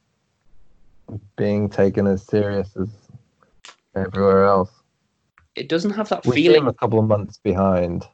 being 1.36 1.70
taken 1.70 2.08
as 2.08 2.24
serious 2.26 2.76
as 2.78 2.90
everywhere 3.96 4.46
else. 4.46 4.72
it 5.56 5.70
doesn't 5.70 5.92
have 5.92 6.10
that 6.10 6.26
We 6.26 6.36
feeling. 6.36 6.68
a 6.68 6.74
couple 6.74 7.00
of 7.00 7.06
months 7.08 7.38
behind. 7.38 8.08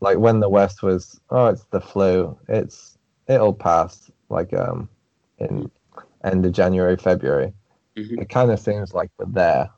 Like 0.00 0.18
when 0.18 0.40
the 0.40 0.48
West 0.48 0.82
was, 0.82 1.20
oh, 1.30 1.46
it's 1.46 1.64
the 1.64 1.80
flu. 1.80 2.38
It's 2.48 2.98
it'll 3.26 3.54
pass. 3.54 4.10
Like 4.28 4.52
um, 4.52 4.88
in 5.38 5.70
end 6.24 6.44
of 6.44 6.52
January, 6.52 6.96
February. 6.96 7.52
Mhm. 7.98 8.22
It 8.22 8.28
kind 8.28 8.50
of 8.50 8.60
seems 8.60 8.94
like 8.94 9.10
we're 9.18 9.26
there. 9.26 9.70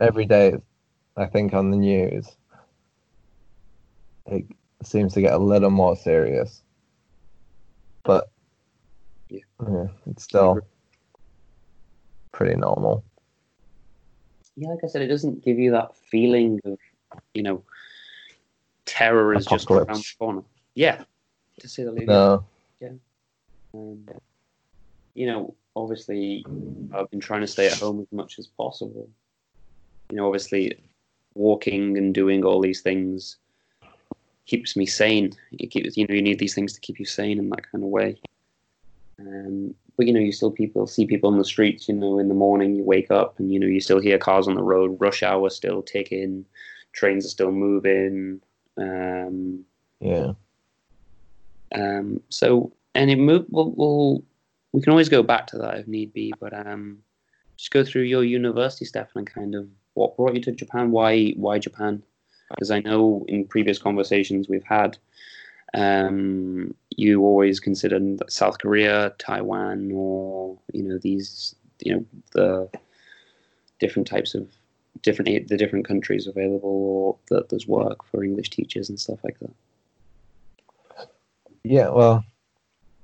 Every 0.00 0.24
day, 0.24 0.54
I 1.16 1.26
think 1.26 1.52
on 1.52 1.70
the 1.70 1.76
news, 1.76 2.36
it 4.26 4.46
seems 4.82 5.12
to 5.14 5.20
get 5.20 5.34
a 5.34 5.38
little 5.38 5.70
more 5.70 5.96
serious. 5.96 6.62
But 8.04 8.30
Yeah. 9.28 9.40
yeah 9.68 9.88
it's 10.06 10.24
still 10.24 10.60
pretty 12.32 12.56
normal. 12.56 13.04
yeah, 14.58 14.68
like 14.68 14.84
I 14.84 14.86
said, 14.86 15.02
it 15.02 15.08
doesn't 15.08 15.44
give 15.44 15.58
you 15.58 15.72
that 15.72 15.94
feeling 15.94 16.58
of, 16.64 16.78
you 17.34 17.42
know, 17.42 17.62
terror 18.86 19.34
is 19.34 19.44
just 19.44 19.70
around 19.70 19.86
the 19.88 20.14
corner. 20.18 20.42
Yeah, 20.74 21.04
to 21.60 21.68
say 21.68 21.84
the 21.84 21.92
least. 21.92 22.06
No, 22.08 22.44
Um, 23.74 24.08
you 25.14 25.26
know, 25.26 25.54
obviously, 25.76 26.44
I've 26.94 27.10
been 27.10 27.20
trying 27.20 27.42
to 27.42 27.46
stay 27.46 27.66
at 27.66 27.78
home 27.78 28.00
as 28.00 28.10
much 28.10 28.38
as 28.38 28.46
possible. 28.46 29.08
You 30.10 30.16
know, 30.16 30.26
obviously, 30.26 30.76
walking 31.34 31.98
and 31.98 32.14
doing 32.14 32.44
all 32.44 32.60
these 32.60 32.80
things 32.80 33.36
keeps 34.46 34.76
me 34.76 34.86
sane. 34.86 35.32
It 35.52 35.70
keeps, 35.70 35.96
you 35.96 36.06
know, 36.06 36.14
you 36.14 36.22
need 36.22 36.38
these 36.38 36.54
things 36.54 36.72
to 36.72 36.80
keep 36.80 36.98
you 36.98 37.04
sane 37.04 37.38
in 37.38 37.50
that 37.50 37.70
kind 37.70 37.84
of 37.84 37.90
way. 37.90 38.16
Um, 39.20 39.74
but 39.96 40.06
you 40.06 40.12
know, 40.12 40.20
you 40.20 40.32
still 40.32 40.50
people 40.50 40.86
see 40.86 41.06
people 41.06 41.30
on 41.30 41.38
the 41.38 41.44
streets. 41.44 41.88
You 41.88 41.94
know, 41.94 42.18
in 42.18 42.28
the 42.28 42.34
morning 42.34 42.74
you 42.74 42.82
wake 42.82 43.10
up 43.10 43.38
and 43.38 43.52
you 43.52 43.60
know 43.60 43.66
you 43.66 43.80
still 43.80 44.00
hear 44.00 44.18
cars 44.18 44.48
on 44.48 44.54
the 44.54 44.62
road. 44.62 44.96
Rush 45.00 45.22
hour 45.22 45.50
still 45.50 45.82
ticking. 45.82 46.44
Trains 46.92 47.26
are 47.26 47.30
still 47.30 47.52
moving. 47.52 48.40
Um, 48.78 49.64
yeah. 50.00 50.32
um, 51.74 52.20
so, 52.28 52.72
and 52.94 53.10
it 53.10 53.16
move. 53.16 53.46
We'll, 53.48 53.70
we'll 53.70 54.22
we 54.76 54.82
can 54.82 54.90
always 54.90 55.08
go 55.08 55.22
back 55.22 55.46
to 55.46 55.56
that 55.56 55.78
if 55.78 55.88
need 55.88 56.12
be, 56.12 56.34
but 56.38 56.52
um, 56.52 56.98
just 57.56 57.70
go 57.70 57.82
through 57.82 58.02
your 58.02 58.22
university 58.22 58.84
stuff 58.84 59.08
and 59.14 59.26
kind 59.26 59.54
of 59.54 59.66
what 59.94 60.14
brought 60.18 60.34
you 60.34 60.40
to 60.42 60.52
Japan. 60.52 60.90
Why 60.90 61.30
why 61.30 61.58
Japan? 61.58 62.02
Because 62.50 62.70
I 62.70 62.80
know 62.80 63.24
in 63.26 63.46
previous 63.46 63.78
conversations 63.78 64.50
we've 64.50 64.62
had, 64.64 64.98
um, 65.72 66.74
you 66.94 67.22
always 67.22 67.58
considered 67.58 68.20
South 68.28 68.58
Korea, 68.58 69.14
Taiwan, 69.18 69.92
or 69.94 70.58
you 70.74 70.82
know 70.82 70.98
these 70.98 71.54
you 71.82 71.94
know 71.94 72.04
the 72.32 72.68
different 73.80 74.06
types 74.06 74.34
of 74.34 74.46
different 75.00 75.48
the 75.48 75.56
different 75.56 75.88
countries 75.88 76.26
available 76.26 76.68
or 76.68 77.16
that 77.30 77.48
there's 77.48 77.66
work 77.66 78.04
for 78.04 78.22
English 78.22 78.50
teachers 78.50 78.90
and 78.90 79.00
stuff 79.00 79.20
like 79.24 79.38
that. 79.38 81.08
Yeah, 81.64 81.88
well, 81.88 82.26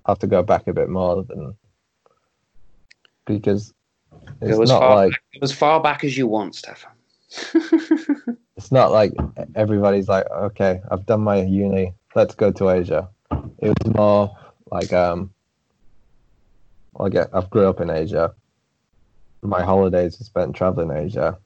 I 0.05 0.11
have 0.11 0.19
to 0.19 0.26
go 0.26 0.43
back 0.43 0.67
a 0.67 0.75
bit 0.75 0.91
more 0.91 1.25
than 1.25 1.57
because 3.26 3.73
it's 4.41 4.59
not 4.69 4.81
far 4.81 4.97
like 4.97 5.11
back, 5.12 5.43
as 5.43 5.52
far 5.52 5.81
back 5.81 6.05
as 6.05 6.17
you 6.17 6.26
want, 6.26 6.55
Stefan. 6.55 6.93
it's 8.57 8.73
not 8.73 8.93
like 8.93 9.12
everybody's 9.55 10.09
like, 10.09 10.26
okay, 10.31 10.81
I've 10.91 11.07
done 11.07 11.23
my 11.23 11.43
uni, 11.43 11.95
let's 12.14 12.35
go 12.35 12.52
to 12.52 12.71
Asia. 12.71 13.09
It 13.59 13.69
was 13.69 13.95
more 13.95 14.37
like 14.71 14.93
um, 14.93 15.31
I 16.99 17.09
get 17.09 17.29
I've 17.33 17.50
grew 17.50 17.69
up 17.69 17.81
in 17.81 17.91
Asia. 17.91 18.35
My 19.43 19.62
holidays 19.62 20.19
were 20.19 20.25
spent 20.25 20.55
traveling 20.55 20.91
Asia. 20.97 21.38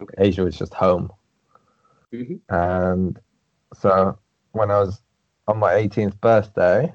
Okay. 0.00 0.14
Asia 0.18 0.42
was 0.44 0.56
just 0.58 0.74
home, 0.74 1.10
Mhm. 2.12 2.40
and 2.48 3.18
so 3.74 4.18
when 4.52 4.70
I 4.70 4.80
was 4.80 5.00
on 5.48 5.58
my 5.58 5.74
18th 5.74 6.20
birthday, 6.20 6.92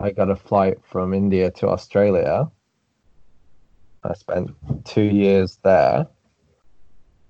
I 0.00 0.10
got 0.10 0.30
a 0.30 0.36
flight 0.36 0.78
from 0.84 1.12
India 1.12 1.50
to 1.52 1.68
Australia. 1.68 2.50
I 4.04 4.14
spent 4.14 4.50
two 4.84 5.02
years 5.02 5.58
there, 5.62 6.06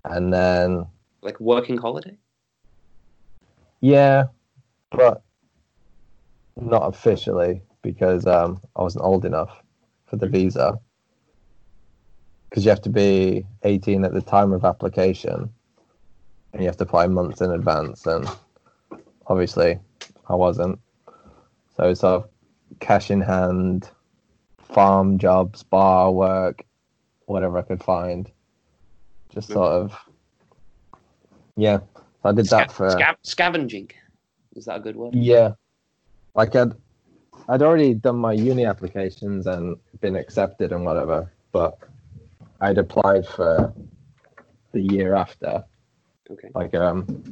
and 0.04 0.32
then 0.32 0.87
like 1.22 1.40
working 1.40 1.78
holiday. 1.78 2.16
Yeah, 3.80 4.25
but 4.90 5.22
not 6.60 6.82
officially 6.88 7.62
because 7.82 8.26
um, 8.26 8.60
I 8.76 8.82
wasn't 8.82 9.04
old 9.04 9.25
enough 9.25 9.62
for 10.06 10.16
the 10.16 10.26
visa. 10.26 10.78
Because 12.48 12.64
you 12.64 12.70
have 12.70 12.82
to 12.82 12.90
be 12.90 13.46
18 13.62 14.04
at 14.04 14.14
the 14.14 14.22
time 14.22 14.52
of 14.52 14.64
application, 14.64 15.52
and 16.52 16.62
you 16.62 16.66
have 16.66 16.78
to 16.78 16.84
apply 16.84 17.06
months 17.06 17.40
in 17.40 17.50
advance. 17.50 18.06
And 18.06 18.26
obviously, 19.26 19.78
I 20.28 20.34
wasn't. 20.34 20.80
So 21.76 21.90
it's 21.90 22.00
sort 22.00 22.25
of 22.25 22.30
cash 22.80 23.10
in 23.10 23.20
hand, 23.20 23.90
farm 24.68 25.18
jobs, 25.18 25.62
bar 25.62 26.12
work, 26.12 26.64
whatever 27.26 27.58
I 27.58 27.62
could 27.62 27.82
find. 27.82 28.30
Just 29.30 29.48
sort 29.48 29.72
of, 29.72 29.94
yeah. 31.56 31.78
So 32.22 32.30
I 32.30 32.32
did 32.32 32.46
that 32.46 32.72
for. 32.72 32.90
sca- 32.90 33.16
scavenging. 33.22 33.90
Is 34.56 34.64
that 34.64 34.76
a 34.76 34.80
good 34.80 34.96
word? 34.96 35.14
Yeah, 35.14 35.52
like 36.34 36.56
I'd 36.56 36.72
I'd 37.48 37.62
already 37.62 37.94
done 37.94 38.16
my 38.16 38.32
uni 38.32 38.64
applications 38.64 39.46
and 39.46 39.76
been 40.00 40.16
accepted 40.16 40.72
and 40.72 40.84
whatever, 40.84 41.30
but 41.52 41.78
I'd 42.60 42.78
applied 42.78 43.26
for 43.26 43.72
the 44.72 44.80
year 44.80 45.14
after. 45.14 45.64
Okay. 46.30 46.50
Like 46.54 46.75
um, 46.75 47.22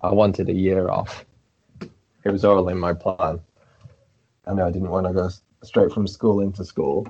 I 0.00 0.10
wanted 0.12 0.48
a 0.48 0.52
year 0.52 0.88
off. 0.90 1.24
It 2.24 2.30
was 2.30 2.44
all 2.44 2.68
in 2.68 2.78
my 2.78 2.92
plan, 2.92 3.40
I 4.46 4.54
know 4.54 4.66
I 4.66 4.70
didn't 4.70 4.90
want 4.90 5.06
to 5.06 5.12
go 5.12 5.26
s- 5.26 5.42
straight 5.62 5.92
from 5.92 6.06
school 6.06 6.40
into 6.40 6.64
school. 6.64 7.06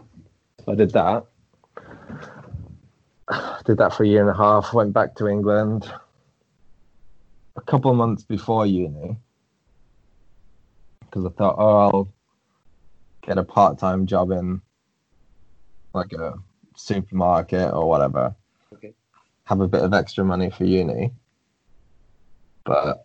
So 0.64 0.72
I 0.72 0.74
did 0.74 0.90
that. 0.92 1.24
Did 3.64 3.78
that 3.78 3.94
for 3.94 4.04
a 4.04 4.06
year 4.08 4.20
and 4.20 4.30
a 4.30 4.34
half. 4.34 4.74
Went 4.74 4.92
back 4.92 5.14
to 5.16 5.28
England. 5.28 5.90
A 7.56 7.60
couple 7.60 7.90
of 7.90 7.96
months 7.96 8.22
before 8.22 8.66
uni, 8.66 9.16
because 11.00 11.26
I 11.26 11.28
thought, 11.28 11.56
oh, 11.58 11.78
I'll 11.78 12.08
get 13.22 13.36
a 13.36 13.44
part-time 13.44 14.06
job 14.06 14.30
in 14.30 14.62
like 15.92 16.12
a 16.12 16.34
supermarket 16.76 17.72
or 17.72 17.88
whatever. 17.88 18.34
Okay. 18.72 18.94
Have 19.44 19.60
a 19.60 19.68
bit 19.68 19.82
of 19.82 19.92
extra 19.92 20.24
money 20.24 20.50
for 20.50 20.64
uni. 20.64 21.12
But 22.64 23.04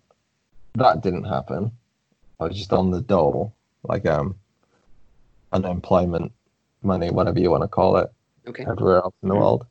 that 0.76 1.02
didn't 1.02 1.26
happen. 1.26 1.72
I 2.40 2.46
was 2.46 2.58
just 2.58 2.72
on 2.72 2.92
the 2.92 3.02
dole, 3.02 3.54
like 3.84 4.06
um 4.06 4.36
unemployment 5.52 6.32
money, 6.84 7.10
whatever 7.10 7.40
you 7.40 7.52
want 7.52 7.64
to 7.64 7.68
call 7.68 7.98
it, 7.98 8.12
Okay. 8.48 8.66
everywhere 8.66 8.98
else 8.98 9.14
in 9.22 9.30
the 9.30 9.36
world. 9.36 9.66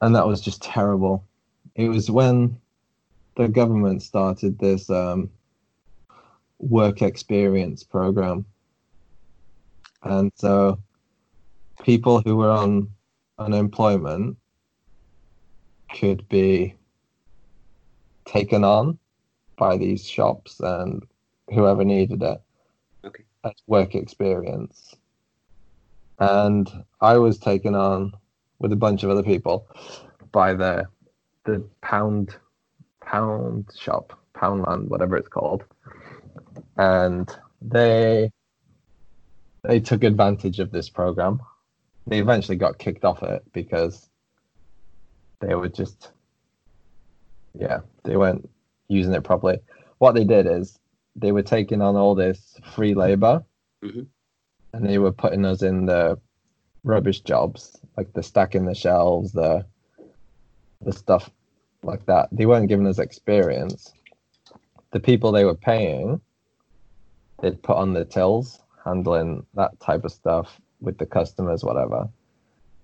And 0.00 0.14
that 0.14 0.26
was 0.26 0.40
just 0.40 0.62
terrible. 0.62 1.24
It 1.74 1.88
was 1.88 2.10
when 2.10 2.60
the 3.36 3.48
government 3.48 4.02
started 4.02 4.58
this 4.58 4.88
um, 4.90 5.30
work 6.58 7.02
experience 7.02 7.82
program. 7.84 8.44
And 10.02 10.30
so 10.36 10.78
people 11.82 12.20
who 12.20 12.36
were 12.36 12.50
on 12.50 12.88
unemployment 13.38 14.36
could 15.92 16.28
be 16.28 16.74
taken 18.26 18.62
on 18.62 18.98
by 19.56 19.76
these 19.76 20.06
shops 20.06 20.60
and 20.60 21.02
whoever 21.52 21.84
needed 21.84 22.22
it. 22.22 22.40
As 23.44 23.52
work 23.66 23.94
experience. 23.94 24.94
And 26.18 26.68
I 27.00 27.18
was 27.18 27.38
taken 27.38 27.74
on 27.74 28.12
with 28.58 28.72
a 28.72 28.76
bunch 28.76 29.04
of 29.04 29.10
other 29.10 29.22
people 29.22 29.66
by 30.32 30.54
the 30.54 30.86
the 31.44 31.64
pound 31.80 32.36
pound 33.00 33.66
shop, 33.78 34.18
Poundland, 34.34 34.88
whatever 34.88 35.16
it's 35.16 35.28
called. 35.28 35.64
And 36.76 37.34
they 37.62 38.30
they 39.62 39.80
took 39.80 40.04
advantage 40.04 40.60
of 40.60 40.70
this 40.70 40.88
program. 40.88 41.40
They 42.06 42.18
eventually 42.18 42.56
got 42.56 42.78
kicked 42.78 43.04
off 43.04 43.22
it 43.22 43.42
because 43.52 44.08
they 45.40 45.54
were 45.54 45.68
just, 45.68 46.10
yeah, 47.54 47.80
they 48.04 48.16
weren't 48.16 48.48
using 48.88 49.14
it 49.14 49.24
properly. 49.24 49.58
What 49.98 50.14
they 50.14 50.24
did 50.24 50.46
is 50.46 50.78
they 51.20 51.32
were 51.32 51.42
taking 51.42 51.82
on 51.82 51.96
all 51.96 52.14
this 52.14 52.56
free 52.74 52.94
labor 52.94 53.44
Mhm. 53.82 54.06
and 54.72 54.86
they 54.86 54.98
were 54.98 55.12
putting 55.12 55.44
us 55.44 55.62
in 55.62 55.86
the 55.86 56.18
rubbish 56.84 57.20
jobs, 57.20 57.80
like 57.96 58.12
the 58.12 58.22
stacking 58.22 58.64
the 58.64 58.74
shelves, 58.74 59.32
the 59.32 59.64
the 60.80 60.92
stuff 60.92 61.28
like 61.82 62.06
that. 62.06 62.28
They 62.30 62.46
weren't 62.46 62.68
giving 62.68 62.86
us 62.86 63.00
experience. 63.00 63.92
The 64.92 65.00
people 65.00 65.32
they 65.32 65.44
were 65.44 65.56
paying, 65.56 66.20
they'd 67.42 67.60
put 67.62 67.76
on 67.76 67.94
the 67.94 68.04
tills, 68.04 68.60
handling 68.84 69.44
that 69.54 69.78
type 69.80 70.04
of 70.04 70.12
stuff 70.12 70.60
with 70.80 70.96
the 70.98 71.06
customers, 71.06 71.64
whatever. 71.64 72.08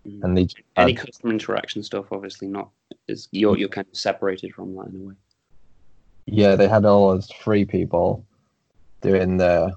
Mm. 0.04 0.24
And 0.24 0.36
they 0.36 0.44
just 0.46 0.60
Any 0.76 0.92
had- 0.92 1.06
customer 1.06 1.32
interaction 1.32 1.84
stuff, 1.84 2.06
obviously 2.10 2.48
not. 2.48 2.70
Is 3.06 3.28
you're 3.30 3.56
you're 3.56 3.68
kind 3.68 3.86
of 3.86 3.96
separated 3.96 4.52
from 4.54 4.74
that 4.74 4.88
in 4.88 4.96
a 5.00 5.04
way. 5.08 5.14
Yeah, 6.26 6.56
they 6.56 6.68
had 6.68 6.84
all 6.84 7.10
those 7.10 7.30
free 7.30 7.64
people 7.64 8.24
doing 9.00 9.36
the 9.36 9.72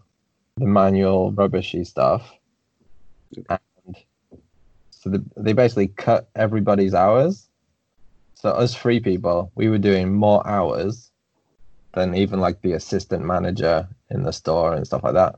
the 0.57 0.65
manual 0.65 1.31
rubbishy 1.33 1.83
stuff, 1.83 2.33
and 3.49 3.97
so 4.89 5.09
the, 5.09 5.23
they 5.35 5.53
basically 5.53 5.89
cut 5.89 6.29
everybody's 6.35 6.93
hours. 6.93 7.47
So 8.35 8.49
us 8.49 8.73
free 8.73 8.99
people, 8.99 9.51
we 9.55 9.69
were 9.69 9.77
doing 9.77 10.13
more 10.13 10.45
hours 10.47 11.11
than 11.93 12.15
even 12.15 12.39
like 12.39 12.61
the 12.61 12.73
assistant 12.73 13.25
manager 13.25 13.87
in 14.09 14.23
the 14.23 14.33
store 14.33 14.73
and 14.73 14.85
stuff 14.85 15.03
like 15.03 15.15
that, 15.15 15.35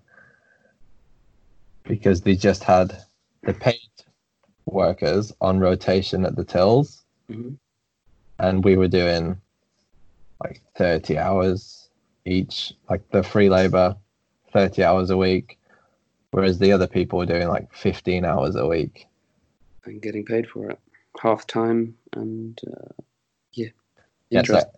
because 1.84 2.22
they 2.22 2.36
just 2.36 2.64
had 2.64 2.98
the 3.44 3.54
paid 3.54 3.78
workers 4.66 5.34
on 5.42 5.60
rotation 5.60 6.26
at 6.26 6.36
the 6.36 6.46
tills. 6.46 7.04
Hmm 7.30 7.56
and 8.40 8.64
we 8.64 8.76
were 8.76 8.88
doing 8.88 9.40
like 10.44 10.62
30 10.78 11.18
hours 11.18 11.90
each 12.26 12.74
like 12.90 13.10
the 13.12 13.24
free 13.24 13.50
labor 13.50 13.96
30 14.54 14.84
hours 14.84 15.10
a 15.10 15.18
week 15.18 15.60
whereas 16.32 16.60
the 16.60 16.72
other 16.72 16.88
people 16.88 17.20
were 17.20 17.26
doing 17.26 17.48
like 17.48 17.74
15 17.74 18.26
hours 18.26 18.56
a 18.56 18.68
week. 18.68 19.08
And 19.86 20.02
getting 20.02 20.26
paid 20.26 20.48
for 20.48 20.70
it, 20.70 20.80
half 21.20 21.48
time, 21.48 21.96
and 22.14 22.60
uh, 22.68 22.94
yeah, 23.54 23.70
yeah, 24.30 24.44
so- 24.44 24.54
Interesting. 24.54 24.76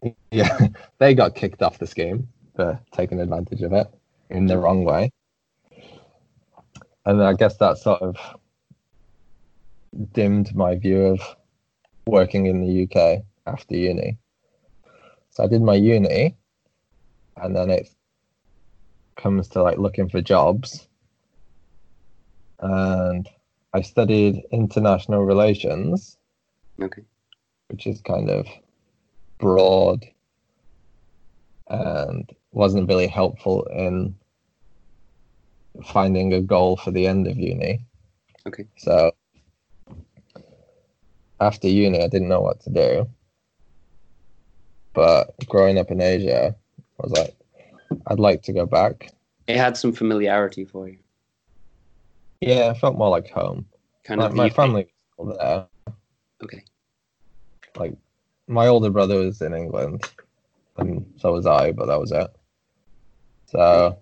yeah 0.30 0.68
they 0.98 1.12
got 1.12 1.34
kicked 1.34 1.60
off 1.60 1.78
the 1.78 1.86
scheme 1.86 2.28
for 2.54 2.78
taking 2.92 3.20
advantage 3.20 3.62
of 3.62 3.72
it 3.72 3.88
in 4.30 4.46
the 4.46 4.56
wrong 4.56 4.84
way. 4.84 5.10
And 7.04 7.22
i 7.22 7.32
guess 7.32 7.56
that 7.56 7.78
sort 7.78 8.00
of 8.02 8.16
dimmed 10.12 10.54
my 10.54 10.76
view 10.76 11.06
of 11.06 11.20
working 12.06 12.46
in 12.46 12.60
the 12.60 12.82
uk 12.84 13.24
after 13.48 13.76
uni 13.76 14.16
so 15.30 15.44
i 15.44 15.46
did 15.46 15.62
my 15.62 15.74
uni 15.74 16.36
and 17.36 17.54
then 17.56 17.70
it 17.70 17.88
comes 19.16 19.48
to 19.48 19.62
like 19.62 19.78
looking 19.78 20.08
for 20.08 20.20
jobs 20.20 20.88
and 22.60 23.28
i 23.74 23.80
studied 23.80 24.42
international 24.52 25.24
relations 25.24 26.16
Okay. 26.80 27.02
which 27.68 27.86
is 27.86 28.00
kind 28.02 28.30
of 28.30 28.46
broad 29.38 30.04
and 31.68 32.30
wasn't 32.52 32.88
really 32.88 33.06
helpful 33.06 33.64
in 33.64 34.14
finding 35.84 36.32
a 36.34 36.40
goal 36.40 36.76
for 36.76 36.90
the 36.90 37.06
end 37.06 37.26
of 37.26 37.36
uni. 37.36 37.84
Okay. 38.46 38.66
So 38.78 39.12
after 41.40 41.68
uni, 41.68 42.02
I 42.02 42.08
didn't 42.08 42.28
know 42.28 42.40
what 42.40 42.60
to 42.62 42.70
do. 42.70 43.08
But 44.98 45.32
growing 45.46 45.78
up 45.78 45.92
in 45.92 46.00
Asia, 46.00 46.56
I 46.76 47.06
was 47.06 47.12
like, 47.12 47.36
I'd 48.08 48.18
like 48.18 48.42
to 48.42 48.52
go 48.52 48.66
back. 48.66 49.12
It 49.46 49.56
had 49.56 49.76
some 49.76 49.92
familiarity 49.92 50.64
for 50.64 50.88
you, 50.88 50.98
Yeah, 52.40 52.72
I 52.74 52.74
felt 52.76 52.98
more 52.98 53.08
like 53.08 53.30
home. 53.30 53.64
kind 54.02 54.18
My, 54.18 54.26
of. 54.26 54.34
my 54.34 54.48
the- 54.48 54.54
family 54.56 54.88
was 55.16 55.36
still 55.36 55.38
there. 55.38 55.66
Okay. 56.42 56.64
Like 57.76 57.94
my 58.48 58.66
older 58.66 58.90
brother 58.90 59.20
was 59.20 59.40
in 59.40 59.54
England, 59.54 60.02
and 60.78 61.06
so 61.16 61.32
was 61.32 61.46
I, 61.46 61.70
but 61.70 61.86
that 61.86 62.00
was 62.00 62.10
it. 62.10 62.26
So 63.46 63.96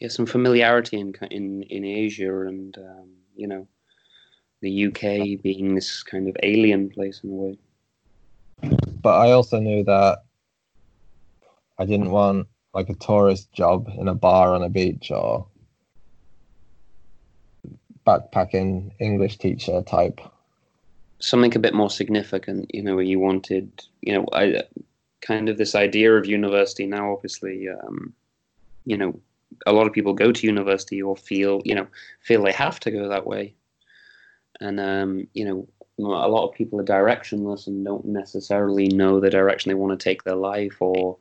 yeah, 0.00 0.08
some 0.08 0.26
familiarity 0.26 0.98
in 0.98 1.14
in 1.30 1.62
in 1.62 1.84
Asia, 1.84 2.40
and 2.48 2.76
um, 2.76 3.08
you 3.36 3.46
know, 3.46 3.68
the 4.62 4.86
UK 4.86 5.40
being 5.44 5.76
this 5.76 6.02
kind 6.02 6.28
of 6.28 6.36
alien 6.42 6.90
place 6.90 7.20
in 7.22 7.30
a 7.30 7.34
way. 7.34 7.58
but 9.00 9.14
I 9.16 9.30
also 9.30 9.60
knew 9.60 9.84
that 9.84 10.24
I 11.80 11.86
didn't 11.86 12.10
want 12.10 12.46
like 12.74 12.90
a 12.90 12.94
tourist 12.94 13.52
job 13.54 13.88
in 13.98 14.06
a 14.06 14.14
bar 14.14 14.54
on 14.54 14.62
a 14.62 14.68
beach 14.68 15.10
or 15.10 15.46
backpacking 18.06 18.92
English 19.00 19.38
teacher 19.38 19.82
type. 19.82 20.20
Something 21.20 21.56
a 21.56 21.58
bit 21.58 21.74
more 21.74 21.88
significant, 21.88 22.72
you 22.74 22.82
know, 22.82 22.96
where 22.96 23.04
you 23.04 23.18
wanted, 23.18 23.82
you 24.02 24.12
know, 24.12 24.26
I 24.32 24.62
kind 25.22 25.48
of 25.48 25.56
this 25.56 25.74
idea 25.74 26.14
of 26.14 26.26
university 26.26 26.86
now. 26.86 27.12
Obviously, 27.12 27.66
um, 27.68 28.12
you 28.84 28.98
know, 28.98 29.18
a 29.64 29.72
lot 29.72 29.86
of 29.86 29.94
people 29.94 30.12
go 30.12 30.32
to 30.32 30.46
university 30.46 31.00
or 31.00 31.16
feel, 31.16 31.62
you 31.64 31.74
know, 31.74 31.86
feel 32.20 32.42
they 32.42 32.52
have 32.52 32.78
to 32.80 32.90
go 32.90 33.08
that 33.08 33.26
way, 33.26 33.54
and 34.60 34.78
um, 34.80 35.26
you 35.32 35.44
know, 35.46 35.68
a 35.98 36.28
lot 36.28 36.46
of 36.46 36.54
people 36.54 36.78
are 36.78 36.84
directionless 36.84 37.66
and 37.66 37.84
don't 37.84 38.04
necessarily 38.04 38.88
know 38.88 39.18
the 39.18 39.30
direction 39.30 39.70
they 39.70 39.74
want 39.74 39.98
to 39.98 40.02
take 40.02 40.24
their 40.24 40.36
life, 40.36 40.76
or 40.80 41.18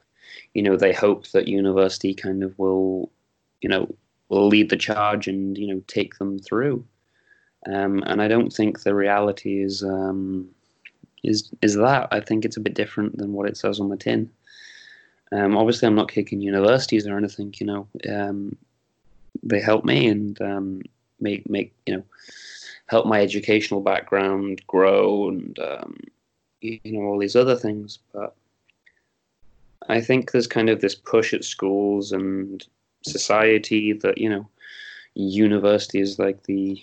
you 0.53 0.61
know, 0.61 0.75
they 0.75 0.93
hope 0.93 1.27
that 1.29 1.47
university 1.47 2.13
kind 2.13 2.43
of 2.43 2.57
will, 2.57 3.11
you 3.61 3.69
know, 3.69 3.93
will 4.29 4.47
lead 4.47 4.69
the 4.69 4.77
charge 4.77 5.27
and 5.27 5.57
you 5.57 5.67
know 5.67 5.81
take 5.87 6.17
them 6.17 6.39
through. 6.39 6.85
Um, 7.67 8.03
and 8.07 8.21
I 8.21 8.27
don't 8.27 8.53
think 8.53 8.81
the 8.81 8.95
reality 8.95 9.61
is 9.61 9.83
um, 9.83 10.49
is 11.23 11.51
is 11.61 11.75
that. 11.75 12.07
I 12.11 12.19
think 12.19 12.45
it's 12.45 12.57
a 12.57 12.61
bit 12.61 12.73
different 12.73 13.17
than 13.17 13.33
what 13.33 13.47
it 13.47 13.57
says 13.57 13.79
on 13.79 13.89
the 13.89 13.97
tin. 13.97 14.29
Um, 15.31 15.57
obviously, 15.57 15.87
I'm 15.87 15.95
not 15.95 16.11
kicking 16.11 16.41
universities 16.41 17.05
or 17.05 17.17
anything. 17.17 17.53
You 17.59 17.65
know, 17.65 17.87
um, 18.09 18.55
they 19.43 19.59
help 19.59 19.83
me 19.85 20.07
and 20.07 20.41
um, 20.41 20.81
make 21.19 21.49
make 21.49 21.73
you 21.85 21.97
know 21.97 22.03
help 22.87 23.05
my 23.05 23.21
educational 23.21 23.81
background 23.81 24.61
grow 24.65 25.29
and 25.29 25.59
um, 25.59 25.97
you 26.61 26.79
know 26.85 27.01
all 27.01 27.19
these 27.19 27.35
other 27.35 27.55
things. 27.55 27.99
But 28.13 28.35
I 29.87 30.01
think 30.01 30.31
there's 30.31 30.47
kind 30.47 30.69
of 30.69 30.81
this 30.81 30.95
push 30.95 31.33
at 31.33 31.43
schools 31.43 32.11
and 32.11 32.65
society 33.03 33.93
that 33.93 34.17
you 34.17 34.29
know 34.29 34.49
university 35.15 35.99
is 35.99 36.19
like 36.19 36.43
the 36.43 36.81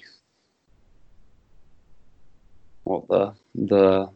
what 2.85 3.07
the 3.09 3.33
the 3.55 4.09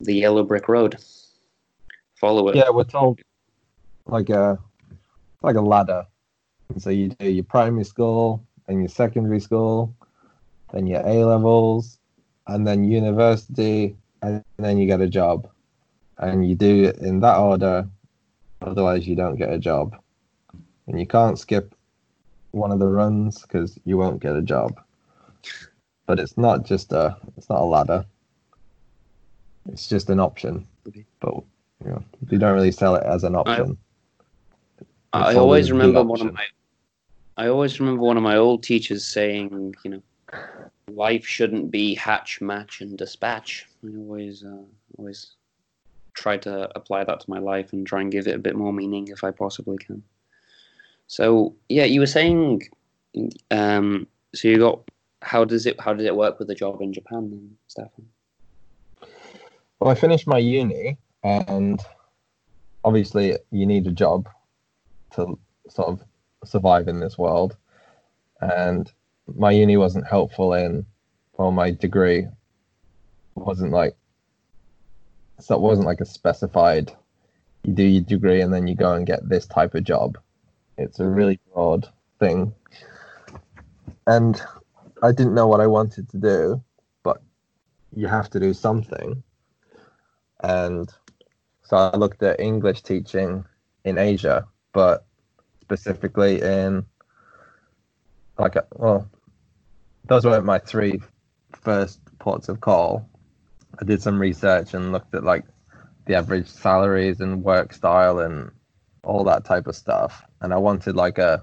the 0.00 0.14
yellow 0.14 0.42
brick 0.44 0.68
road. 0.68 0.96
Follow 2.20 2.48
it. 2.48 2.56
Yeah, 2.56 2.70
we're 2.70 2.84
told 2.84 3.20
like 4.06 4.30
a 4.30 4.58
like 5.42 5.56
a 5.56 5.60
ladder. 5.60 6.06
So 6.78 6.90
you 6.90 7.08
do 7.08 7.30
your 7.30 7.44
primary 7.44 7.84
school 7.84 8.42
and 8.68 8.80
your 8.80 8.88
secondary 8.88 9.40
school, 9.40 9.94
then 10.72 10.86
your 10.86 11.02
A 11.06 11.24
levels, 11.24 11.98
and 12.46 12.66
then 12.66 12.84
university, 12.84 13.96
and 14.22 14.42
then 14.56 14.78
you 14.78 14.86
get 14.86 15.00
a 15.00 15.08
job. 15.08 15.48
And 16.18 16.48
you 16.48 16.54
do 16.54 16.84
it 16.84 16.98
in 16.98 17.20
that 17.20 17.36
order, 17.36 17.88
otherwise 18.64 19.06
you 19.06 19.16
don't 19.16 19.36
get 19.36 19.52
a 19.52 19.58
job. 19.58 19.96
And 20.86 20.98
you 20.98 21.06
can't 21.06 21.38
skip 21.38 21.74
one 22.50 22.72
of 22.72 22.78
the 22.78 22.88
runs 22.88 23.42
because 23.42 23.78
you 23.84 23.96
won't 23.96 24.20
get 24.20 24.36
a 24.36 24.42
job. 24.42 24.80
But 26.06 26.18
it's 26.18 26.36
not 26.36 26.64
just 26.64 26.92
a 26.92 27.16
it's 27.36 27.48
not 27.48 27.60
a 27.60 27.64
ladder. 27.64 28.04
It's 29.70 29.88
just 29.88 30.10
an 30.10 30.20
option. 30.20 30.66
But 31.20 31.34
you 31.34 31.90
know, 31.90 32.04
they 32.22 32.36
don't 32.36 32.54
really 32.54 32.72
sell 32.72 32.96
it 32.96 33.04
as 33.04 33.24
an 33.24 33.36
option. 33.36 33.78
I 35.12 35.30
It's 35.30 35.38
always 35.38 35.70
remember 35.70 36.02
one 36.02 36.26
of 36.26 36.34
my 36.34 36.44
I 37.36 37.48
always 37.48 37.80
remember 37.80 38.02
one 38.02 38.16
of 38.16 38.22
my 38.22 38.36
old 38.36 38.62
teachers 38.62 39.06
saying, 39.06 39.74
you 39.84 39.90
know, 39.90 40.02
life 40.88 41.26
shouldn't 41.26 41.70
be 41.70 41.94
hatch, 41.94 42.40
match, 42.40 42.80
and 42.80 42.98
dispatch. 42.98 43.66
I 43.84 43.96
always 43.96 44.44
uh, 44.44 44.64
always 44.98 45.36
try 46.14 46.36
to 46.38 46.70
apply 46.76 47.04
that 47.04 47.20
to 47.20 47.30
my 47.30 47.38
life 47.38 47.72
and 47.72 47.86
try 47.86 48.00
and 48.00 48.12
give 48.12 48.26
it 48.26 48.34
a 48.34 48.38
bit 48.38 48.56
more 48.56 48.72
meaning 48.72 49.08
if 49.08 49.24
I 49.24 49.30
possibly 49.30 49.78
can. 49.78 50.02
So 51.06 51.54
yeah, 51.68 51.84
you 51.84 52.00
were 52.00 52.06
saying, 52.06 52.62
um, 53.50 54.06
so 54.34 54.48
you 54.48 54.58
got 54.58 54.80
how 55.20 55.44
does 55.44 55.66
it 55.66 55.80
how 55.80 55.94
did 55.94 56.06
it 56.06 56.16
work 56.16 56.38
with 56.38 56.48
the 56.48 56.54
job 56.54 56.80
in 56.80 56.92
Japan 56.92 57.30
then, 57.30 57.56
Stefan? 57.68 58.06
Well, 59.78 59.90
I 59.90 59.94
finished 59.94 60.26
my 60.26 60.38
uni, 60.38 60.96
and 61.24 61.80
obviously, 62.84 63.36
you 63.50 63.66
need 63.66 63.86
a 63.86 63.90
job 63.90 64.28
to 65.14 65.38
sort 65.68 65.88
of 65.88 66.02
survive 66.44 66.88
in 66.88 67.00
this 67.00 67.18
world. 67.18 67.56
and 68.40 68.92
my 69.36 69.50
uni 69.50 69.76
wasn't 69.76 70.06
helpful 70.06 70.52
in, 70.52 70.84
well, 71.36 71.52
my 71.52 71.70
degree 71.70 72.26
wasn't 73.34 73.72
like, 73.72 73.96
so 75.42 75.54
it 75.54 75.60
wasn't 75.60 75.86
like 75.86 76.00
a 76.00 76.06
specified. 76.06 76.92
You 77.64 77.72
do 77.74 77.82
your 77.82 78.02
degree 78.02 78.40
and 78.40 78.52
then 78.52 78.66
you 78.66 78.74
go 78.74 78.92
and 78.94 79.06
get 79.06 79.28
this 79.28 79.46
type 79.46 79.74
of 79.74 79.84
job. 79.84 80.18
It's 80.78 81.00
a 81.00 81.06
really 81.06 81.38
broad 81.52 81.88
thing, 82.18 82.54
and 84.06 84.40
I 85.02 85.12
didn't 85.12 85.34
know 85.34 85.46
what 85.46 85.60
I 85.60 85.66
wanted 85.66 86.08
to 86.10 86.16
do, 86.16 86.62
but 87.02 87.20
you 87.94 88.06
have 88.06 88.30
to 88.30 88.40
do 88.40 88.54
something, 88.54 89.22
and 90.40 90.88
so 91.62 91.76
I 91.76 91.96
looked 91.96 92.22
at 92.22 92.40
English 92.40 92.82
teaching 92.82 93.44
in 93.84 93.98
Asia, 93.98 94.46
but 94.72 95.04
specifically 95.60 96.40
in 96.40 96.84
like 98.38 98.56
a, 98.56 98.64
well, 98.72 99.08
those 100.06 100.24
weren't 100.24 100.44
my 100.44 100.58
three 100.58 101.00
first 101.52 102.00
ports 102.18 102.48
of 102.48 102.60
call. 102.60 103.08
I 103.80 103.84
did 103.84 104.02
some 104.02 104.20
research 104.20 104.74
and 104.74 104.92
looked 104.92 105.14
at 105.14 105.24
like 105.24 105.44
the 106.06 106.14
average 106.14 106.48
salaries 106.48 107.20
and 107.20 107.42
work 107.42 107.72
style 107.72 108.18
and 108.18 108.50
all 109.04 109.24
that 109.24 109.44
type 109.44 109.66
of 109.66 109.76
stuff. 109.76 110.22
And 110.40 110.52
I 110.52 110.58
wanted 110.58 110.96
like 110.96 111.18
a 111.18 111.42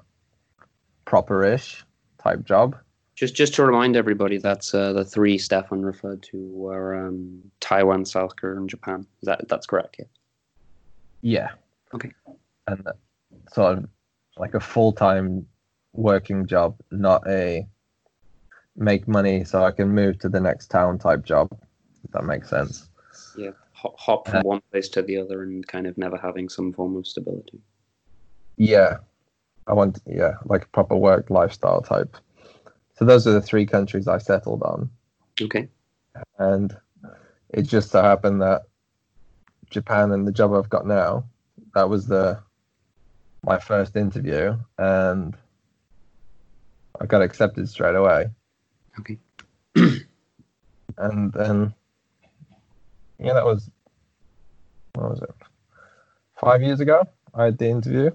proper-ish 1.06 1.84
type 2.22 2.44
job. 2.46 2.76
Just 3.16 3.36
just 3.36 3.54
to 3.56 3.66
remind 3.66 3.98
everybody, 3.98 4.38
that's 4.38 4.74
uh, 4.74 4.94
the 4.94 5.04
three 5.04 5.38
Stefan 5.38 5.82
referred 5.82 6.24
to 6.24 6.38
were 6.54 6.96
um, 6.96 7.42
Taiwan, 7.60 8.06
South 8.06 8.36
Korea, 8.38 8.58
and 8.58 8.70
Japan. 8.70 9.06
Is 9.22 9.26
that 9.26 9.48
that's 9.50 9.66
correct? 9.66 9.98
Yeah. 10.00 10.06
Yeah. 11.22 11.50
Okay. 11.94 12.12
And 12.68 12.84
that 12.86 12.96
sort 13.52 13.80
of 13.80 13.90
like 14.38 14.54
a 14.54 14.60
full-time 14.60 15.46
working 15.92 16.46
job, 16.46 16.78
not 16.92 17.28
a 17.28 17.68
make 18.78 19.08
money 19.08 19.44
so 19.44 19.64
I 19.64 19.72
can 19.72 19.90
move 19.90 20.20
to 20.20 20.30
the 20.30 20.40
next 20.40 20.68
town 20.68 20.98
type 20.98 21.26
job. 21.26 21.50
If 22.04 22.12
that 22.12 22.26
makes 22.26 22.50
sense. 22.50 22.90
Yeah. 23.38 23.52
Hop, 23.74 24.28
from 24.28 24.44
one 24.44 24.62
place 24.72 24.90
to 24.90 25.02
the 25.02 25.18
other 25.18 25.44
and 25.44 25.66
kind 25.66 25.88
of 25.88 25.98
never 25.98 26.18
having 26.18 26.50
some 26.50 26.74
form 26.74 26.98
of 26.98 27.08
stability. 27.08 27.62
Yeah. 28.58 28.98
I 29.68 29.74
want 29.74 30.00
yeah, 30.06 30.34
like 30.46 30.64
a 30.64 30.68
proper 30.68 30.96
work 30.96 31.30
lifestyle 31.30 31.82
type. 31.82 32.18
So 32.96 33.06
those 33.06 33.26
are 33.26 33.32
the 33.32 33.42
three 33.42 33.66
countries 33.66 34.08
I 34.08 34.18
settled 34.18 34.64
on. 34.64 34.90
Okay. 35.42 35.70
And 36.38 36.76
it 37.52 37.62
just 37.62 37.92
so 37.92 38.02
happened 38.02 38.42
that 38.42 38.64
Japan 39.70 40.12
and 40.12 40.28
the 40.28 40.32
job 40.32 40.54
I've 40.54 40.70
got 40.70 40.86
now, 40.86 41.24
that 41.76 41.90
was 41.90 42.08
the 42.08 42.40
my 43.44 43.58
first 43.58 43.96
interview 43.96 44.58
and 44.78 45.38
I 47.00 47.06
got 47.06 47.22
accepted 47.22 47.70
straight 47.70 47.96
away. 47.96 48.30
Okay. 49.00 49.18
and 50.98 51.32
then 51.32 51.74
yeah, 53.20 53.34
that 53.34 53.46
was 53.46 53.70
what 54.94 55.10
was 55.12 55.22
it? 55.22 55.30
Five 56.40 56.62
years 56.62 56.80
ago. 56.80 57.08
I 57.34 57.46
had 57.46 57.58
the 57.58 57.68
interview. 57.70 58.12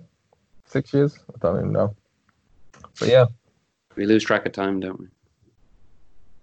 Six 0.67 0.93
years. 0.93 1.19
I 1.33 1.39
don't 1.41 1.59
even 1.59 1.73
know. 1.73 1.95
But 2.99 3.09
yeah, 3.09 3.27
We 3.97 4.07
lose 4.07 4.25
track 4.25 4.47
of 4.47 4.53
time, 4.53 4.81
don't 4.81 4.99
we? 4.99 5.07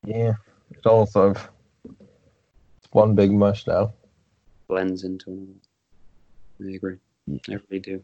yeah, 0.05 0.33
it's 0.71 0.85
all 0.85 1.05
sort 1.05 1.35
of 1.37 1.49
it's 1.85 2.91
one 2.91 3.13
big 3.15 3.31
mush 3.31 3.67
now. 3.67 3.93
blends 4.67 5.03
into 5.03 5.29
another. 5.31 5.51
I 6.63 6.75
agree. 6.75 6.97
I 7.49 7.57
really 7.69 7.79
do. 7.79 8.01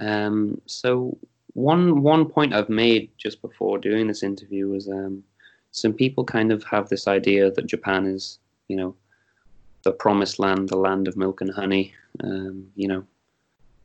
Um, 0.00 0.60
so 0.66 1.16
one 1.54 2.02
one 2.02 2.26
point 2.26 2.54
I've 2.54 2.68
made 2.68 3.10
just 3.16 3.40
before 3.42 3.78
doing 3.78 4.06
this 4.06 4.22
interview 4.22 4.68
was 4.68 4.88
um, 4.88 5.22
some 5.72 5.92
people 5.92 6.24
kind 6.24 6.52
of 6.52 6.62
have 6.64 6.88
this 6.88 7.08
idea 7.08 7.50
that 7.50 7.66
Japan 7.66 8.06
is, 8.06 8.38
you 8.68 8.76
know, 8.76 8.94
the 9.88 9.94
promised 9.94 10.38
land, 10.38 10.68
the 10.68 10.76
land 10.76 11.08
of 11.08 11.16
milk 11.16 11.40
and 11.40 11.50
honey. 11.50 11.94
Um, 12.22 12.70
you 12.76 12.88
know, 12.88 13.04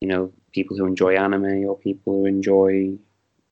you 0.01 0.07
know, 0.09 0.33
people 0.51 0.75
who 0.75 0.85
enjoy 0.85 1.15
anime 1.15 1.65
or 1.65 1.77
people 1.77 2.13
who 2.13 2.25
enjoy, 2.25 2.71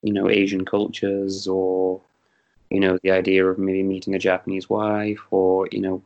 you 0.02 0.14
know, 0.14 0.30
Asian 0.30 0.66
cultures 0.66 1.48
or, 1.48 2.02
you 2.70 2.82
know, 2.82 3.00
the 3.04 3.12
idea 3.12 3.46
of 3.46 3.58
maybe 3.58 3.84
meeting 3.84 4.16
a 4.16 4.20
Japanese 4.20 4.70
wife 4.70 5.22
or, 5.32 5.70
you 5.72 5.80
know, 5.80 6.04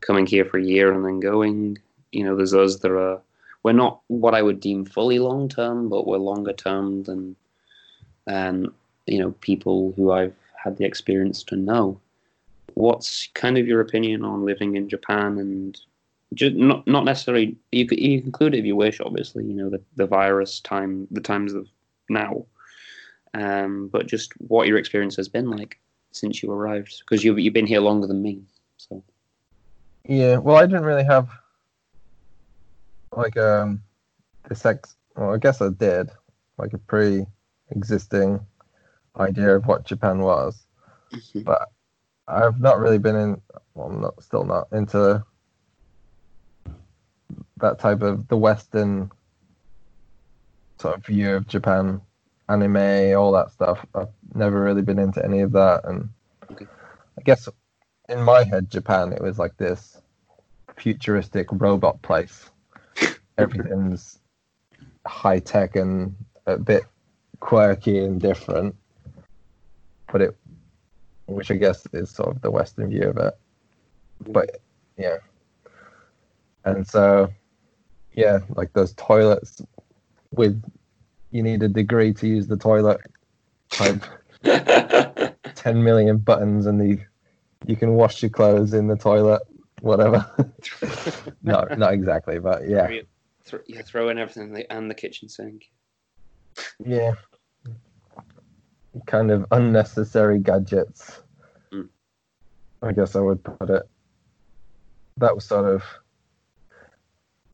coming 0.00 0.26
here 0.26 0.46
for 0.46 0.56
a 0.56 0.64
year 0.64 0.90
and 0.90 1.04
then 1.04 1.20
going. 1.20 1.76
You 2.12 2.24
know, 2.24 2.34
there's 2.34 2.54
us 2.54 2.76
that 2.76 2.90
are 2.90 3.20
we're 3.62 3.72
not 3.72 4.00
what 4.06 4.34
I 4.34 4.40
would 4.40 4.60
deem 4.60 4.86
fully 4.86 5.18
long 5.18 5.50
term, 5.50 5.90
but 5.90 6.06
we're 6.06 6.16
longer 6.16 6.54
term 6.54 7.02
than 7.02 7.36
um, 8.26 8.72
you 9.06 9.18
know 9.18 9.32
people 9.42 9.92
who 9.96 10.12
I've 10.12 10.34
had 10.64 10.78
the 10.78 10.86
experience 10.86 11.42
to 11.44 11.56
know. 11.56 12.00
What's 12.78 13.28
kind 13.34 13.58
of 13.58 13.66
your 13.66 13.80
opinion 13.80 14.24
on 14.24 14.44
living 14.44 14.76
in 14.76 14.88
Japan 14.88 15.38
and 15.38 15.76
just 16.32 16.54
not 16.54 16.86
not 16.86 17.04
necessarily 17.04 17.56
you 17.72 17.88
could 17.88 17.98
you 17.98 18.18
include 18.20 18.54
it 18.54 18.58
if 18.58 18.64
you 18.64 18.76
wish, 18.76 19.00
obviously, 19.00 19.44
you 19.44 19.52
know, 19.54 19.68
the, 19.68 19.82
the 19.96 20.06
virus 20.06 20.60
time 20.60 21.08
the 21.10 21.20
times 21.20 21.54
of 21.54 21.66
now. 22.08 22.46
Um, 23.34 23.88
but 23.88 24.06
just 24.06 24.32
what 24.40 24.68
your 24.68 24.78
experience 24.78 25.16
has 25.16 25.28
been 25.28 25.50
like 25.50 25.80
since 26.12 26.40
you 26.40 26.52
arrived, 26.52 27.00
because 27.00 27.24
you've 27.24 27.40
you've 27.40 27.52
been 27.52 27.66
here 27.66 27.80
longer 27.80 28.06
than 28.06 28.22
me. 28.22 28.42
So 28.76 29.02
Yeah, 30.04 30.36
well, 30.36 30.54
I 30.54 30.66
didn't 30.66 30.84
really 30.84 31.04
have 31.04 31.28
like 33.10 33.36
um 33.36 33.82
this 34.48 34.64
ex. 34.64 34.94
Well, 35.16 35.34
I 35.34 35.38
guess 35.38 35.60
I 35.60 35.70
did 35.70 36.10
like 36.58 36.74
a 36.74 36.78
pre-existing 36.78 38.38
idea 39.18 39.56
of 39.56 39.66
what 39.66 39.84
Japan 39.84 40.20
was, 40.20 40.64
but 41.42 41.72
I've 42.28 42.60
not 42.60 42.78
really 42.78 42.98
been 42.98 43.16
in. 43.16 43.42
Well, 43.74 43.88
I'm 43.88 44.00
not 44.00 44.22
still 44.22 44.44
not 44.44 44.68
into 44.72 45.24
that 47.56 47.78
type 47.78 48.02
of 48.02 48.28
the 48.28 48.36
Western 48.36 49.10
sort 50.78 50.96
of 50.96 51.06
view 51.06 51.34
of 51.34 51.48
Japan, 51.48 52.00
anime, 52.48 53.16
all 53.18 53.32
that 53.32 53.50
stuff. 53.50 53.84
I've 53.94 54.08
never 54.34 54.62
really 54.62 54.82
been 54.82 54.98
into 54.98 55.24
any 55.24 55.40
of 55.40 55.52
that, 55.52 55.84
and 55.84 56.08
Okay. 56.50 56.66
I 57.18 57.22
guess 57.22 57.48
in 58.08 58.22
my 58.22 58.44
head, 58.44 58.70
Japan, 58.70 59.12
it 59.12 59.20
was 59.20 59.38
like 59.38 59.56
this 59.56 60.00
futuristic 60.76 61.48
robot 61.50 62.00
place. 62.02 62.50
Everything's 63.38 64.18
high 65.06 65.38
tech 65.38 65.76
and 65.76 66.14
a 66.46 66.56
bit 66.56 66.84
quirky 67.40 67.98
and 67.98 68.20
different, 68.20 68.74
but 70.10 70.22
it, 70.22 70.36
which 71.28 71.50
I 71.50 71.54
guess 71.56 71.86
is 71.92 72.10
sort 72.10 72.34
of 72.34 72.40
the 72.40 72.50
Western 72.50 72.90
view 72.90 73.08
of 73.10 73.18
it. 73.18 73.34
But 74.26 74.60
yeah, 74.96 75.18
and 76.64 76.86
so 76.86 77.32
yeah, 78.12 78.40
like 78.56 78.72
those 78.72 78.94
toilets 78.94 79.62
with 80.32 80.62
you 81.30 81.42
need 81.42 81.62
a 81.62 81.68
degree 81.68 82.12
to 82.14 82.26
use 82.26 82.46
the 82.46 82.56
toilet 82.56 83.00
type. 83.70 84.02
10 84.42 85.82
million 85.82 86.16
buttons 86.18 86.66
and 86.66 86.80
the 86.80 86.98
you 87.66 87.74
can 87.74 87.94
wash 87.94 88.22
your 88.22 88.30
clothes 88.30 88.72
in 88.72 88.86
the 88.86 88.96
toilet 88.96 89.42
whatever. 89.80 90.24
No 91.42 91.66
not 91.76 91.92
exactly 91.92 92.38
but 92.38 92.68
yeah. 92.68 92.88
You, 92.88 93.06
th- 93.44 93.62
you 93.66 93.82
throw 93.82 94.08
in 94.10 94.18
everything 94.18 94.64
and 94.70 94.90
the 94.90 94.94
kitchen 94.94 95.28
sink. 95.28 95.70
yeah 96.84 97.14
kind 99.06 99.30
of 99.30 99.44
unnecessary 99.52 100.38
gadgets 100.38 101.22
Mm. 101.72 101.88
i 102.82 102.92
guess 102.92 103.14
i 103.16 103.20
would 103.20 103.42
put 103.44 103.68
it 103.70 103.82
that 105.18 105.34
was 105.34 105.44
sort 105.44 105.66
of 105.66 105.82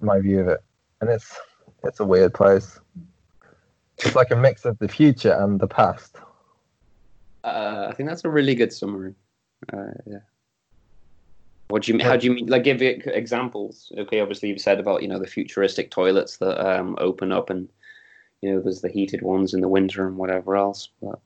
my 0.00 0.20
view 0.20 0.40
of 0.40 0.48
it 0.48 0.60
and 1.00 1.10
it's 1.10 1.36
it's 1.84 2.00
a 2.00 2.04
weird 2.04 2.32
place 2.34 2.78
it's 3.98 4.14
like 4.16 4.30
a 4.30 4.36
mix 4.36 4.64
of 4.64 4.78
the 4.78 4.88
future 4.88 5.32
and 5.32 5.60
the 5.60 5.68
past 5.68 6.16
Uh, 7.44 7.88
I 7.90 7.92
think 7.94 8.08
that's 8.08 8.24
a 8.24 8.30
really 8.30 8.54
good 8.54 8.72
summary. 8.72 9.14
Uh, 9.70 9.92
yeah. 10.06 10.24
What 11.68 11.82
do 11.82 11.92
you 11.92 11.98
mean? 11.98 12.06
How 12.06 12.16
do 12.16 12.26
you 12.26 12.32
mean? 12.34 12.46
Like, 12.46 12.64
give 12.64 12.80
it 12.80 13.06
examples. 13.06 13.92
Okay, 13.98 14.20
obviously 14.20 14.48
you've 14.48 14.60
said 14.62 14.80
about 14.80 15.02
you 15.02 15.08
know 15.08 15.18
the 15.18 15.26
futuristic 15.26 15.90
toilets 15.90 16.38
that 16.38 16.56
um, 16.66 16.96
open 16.98 17.32
up, 17.32 17.50
and 17.50 17.68
you 18.40 18.50
know 18.50 18.60
there's 18.62 18.80
the 18.80 18.88
heated 18.88 19.20
ones 19.22 19.52
in 19.52 19.60
the 19.60 19.68
winter 19.68 20.06
and 20.06 20.16
whatever 20.16 20.56
else. 20.56 20.88
But 21.02 21.20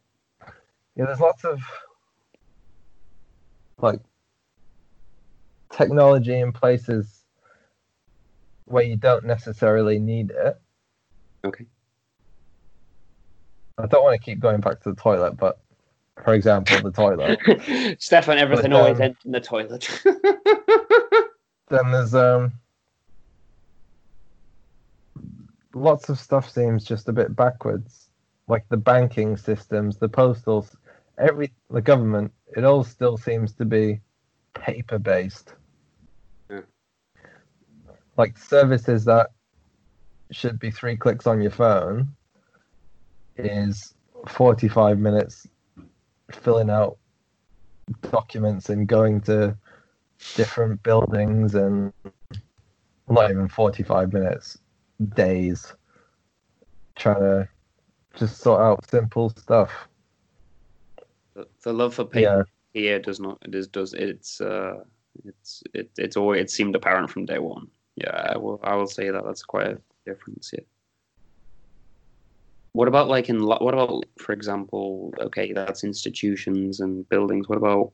Yeah, 0.98 1.06
there's 1.06 1.20
lots 1.20 1.44
of 1.44 1.60
like 3.78 4.00
technology 5.72 6.34
in 6.40 6.50
places 6.52 7.24
where 8.64 8.82
you 8.82 8.96
don't 8.96 9.24
necessarily 9.24 10.00
need 10.00 10.32
it. 10.32 10.60
okay, 11.44 11.66
I 13.78 13.86
don't 13.86 14.02
want 14.02 14.20
to 14.20 14.24
keep 14.24 14.40
going 14.40 14.60
back 14.60 14.80
to 14.82 14.90
the 14.90 15.00
toilet, 15.00 15.36
but 15.36 15.60
for 16.24 16.34
example, 16.34 16.80
the 16.80 16.90
toilet. 16.90 17.38
Stefan, 18.00 18.38
everything 18.38 18.72
But, 18.72 18.76
always 18.80 18.96
um, 18.96 19.02
ends 19.02 19.18
in 19.24 19.30
the 19.30 19.40
toilet. 19.40 19.88
then 21.68 21.90
there's 21.92 22.14
um 22.14 22.54
lots 25.74 26.08
of 26.08 26.18
stuff 26.18 26.50
seems 26.50 26.82
just 26.82 27.08
a 27.08 27.12
bit 27.12 27.36
backwards. 27.36 28.08
like 28.48 28.64
the 28.68 28.76
banking 28.76 29.36
systems, 29.36 29.98
the 29.98 30.08
postal, 30.08 30.64
s- 30.64 30.76
every 31.18 31.52
the 31.70 31.82
government, 31.82 32.32
it 32.56 32.64
all 32.64 32.84
still 32.84 33.16
seems 33.16 33.52
to 33.54 33.64
be 33.64 34.00
paper 34.54 34.98
based. 34.98 35.54
Yeah. 36.50 36.60
Like 38.16 38.38
services 38.38 39.04
that 39.04 39.30
should 40.30 40.58
be 40.58 40.70
three 40.70 40.96
clicks 40.96 41.26
on 41.26 41.40
your 41.40 41.50
phone 41.50 42.08
is 43.36 43.94
45 44.26 44.98
minutes 44.98 45.46
filling 46.30 46.70
out 46.70 46.98
documents 48.10 48.68
and 48.68 48.86
going 48.86 49.20
to 49.22 49.56
different 50.34 50.82
buildings 50.82 51.54
and 51.54 51.92
not 53.08 53.30
even 53.30 53.48
45 53.48 54.12
minutes 54.12 54.58
days 55.14 55.72
trying 56.96 57.20
to 57.20 57.48
just 58.16 58.38
sort 58.38 58.60
out 58.60 58.88
simple 58.90 59.30
stuff 59.30 59.88
The, 61.68 61.74
love 61.74 61.94
for 61.94 62.04
paper 62.04 62.20
yeah 62.20 62.42
here 62.72 62.98
does 62.98 63.20
not. 63.20 63.38
It 63.42 63.54
is 63.54 63.68
does 63.68 63.94
it's 63.94 64.40
uh 64.40 64.84
it's 65.24 65.62
it, 65.74 65.90
it's 65.98 66.16
always 66.16 66.42
it 66.42 66.50
seemed 66.50 66.76
apparent 66.76 67.10
from 67.10 67.26
day 67.26 67.38
one. 67.38 67.68
Yeah, 67.96 68.32
I 68.34 68.36
will 68.38 68.60
I 68.62 68.74
will 68.76 68.86
say 68.86 69.10
that 69.10 69.24
that's 69.24 69.42
quite 69.42 69.66
a 69.66 69.80
difference. 70.06 70.50
Yeah. 70.52 70.64
What 72.72 72.88
about 72.88 73.08
like 73.08 73.28
in 73.28 73.44
what 73.44 73.74
about 73.74 74.04
for 74.18 74.32
example? 74.32 75.12
Okay, 75.20 75.52
that's 75.52 75.84
institutions 75.84 76.80
and 76.80 77.08
buildings. 77.08 77.48
What 77.48 77.58
about 77.58 77.92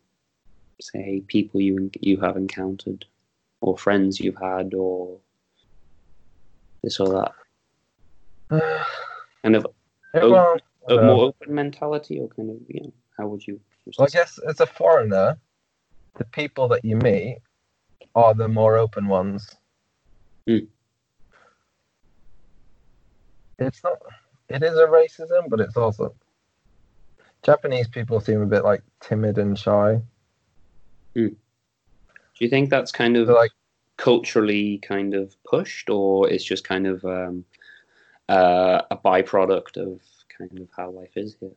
say 0.81 1.23
people 1.27 1.61
you 1.61 1.91
you 2.01 2.21
have 2.21 2.37
encountered, 2.37 3.05
or 3.61 3.79
friends 3.79 4.21
you've 4.21 4.41
had, 4.41 4.75
or 4.75 5.19
this 6.83 7.01
or 7.01 7.09
that? 7.09 7.33
Kind 9.43 9.57
of 9.57 9.67
a 10.15 10.27
Uh, 10.87 11.01
more 11.01 11.25
open 11.29 11.55
mentality, 11.55 12.21
or 12.21 12.29
kind 12.29 12.51
of 12.51 12.59
you 12.69 12.83
know 12.83 12.93
how 13.17 13.27
would 13.29 13.47
you? 13.47 13.61
well, 13.99 14.07
I 14.07 14.11
guess 14.11 14.39
as 14.49 14.61
a 14.61 14.67
foreigner, 14.67 15.39
the 16.17 16.25
people 16.25 16.69
that 16.69 16.85
you 16.85 16.97
meet 16.97 17.39
are 18.15 18.35
the 18.35 18.49
more 18.49 18.77
open 18.77 19.09
ones. 19.09 19.55
Hmm. 20.47 20.59
It's 23.59 23.83
not. 23.83 23.99
It 24.49 24.63
is 24.63 24.77
a 24.77 24.87
racism, 24.87 25.49
but 25.49 25.61
it's 25.61 25.77
also 25.77 26.15
Japanese 27.43 27.89
people 27.89 28.21
seem 28.21 28.41
a 28.41 28.47
bit 28.47 28.65
like 28.65 28.83
timid 29.01 29.39
and 29.39 29.59
shy. 29.59 30.01
Do 31.15 32.45
you 32.45 32.49
think 32.49 32.71
that's 32.71 32.91
kind 32.91 33.17
of 33.17 33.27
They're 33.27 33.37
like, 33.37 33.53
culturally 33.97 34.79
kind 34.79 35.15
of 35.15 35.37
pushed, 35.45 35.89
or 35.89 36.29
it's 36.29 36.45
just 36.45 36.65
kind 36.65 36.87
of 36.87 37.05
um, 37.05 37.45
uh, 38.29 38.83
a 38.91 38.97
byproduct 38.97 39.77
of 39.77 40.01
kind 40.37 40.59
of 40.59 40.69
how 40.77 40.91
life 40.91 41.13
is 41.17 41.37
here? 41.39 41.51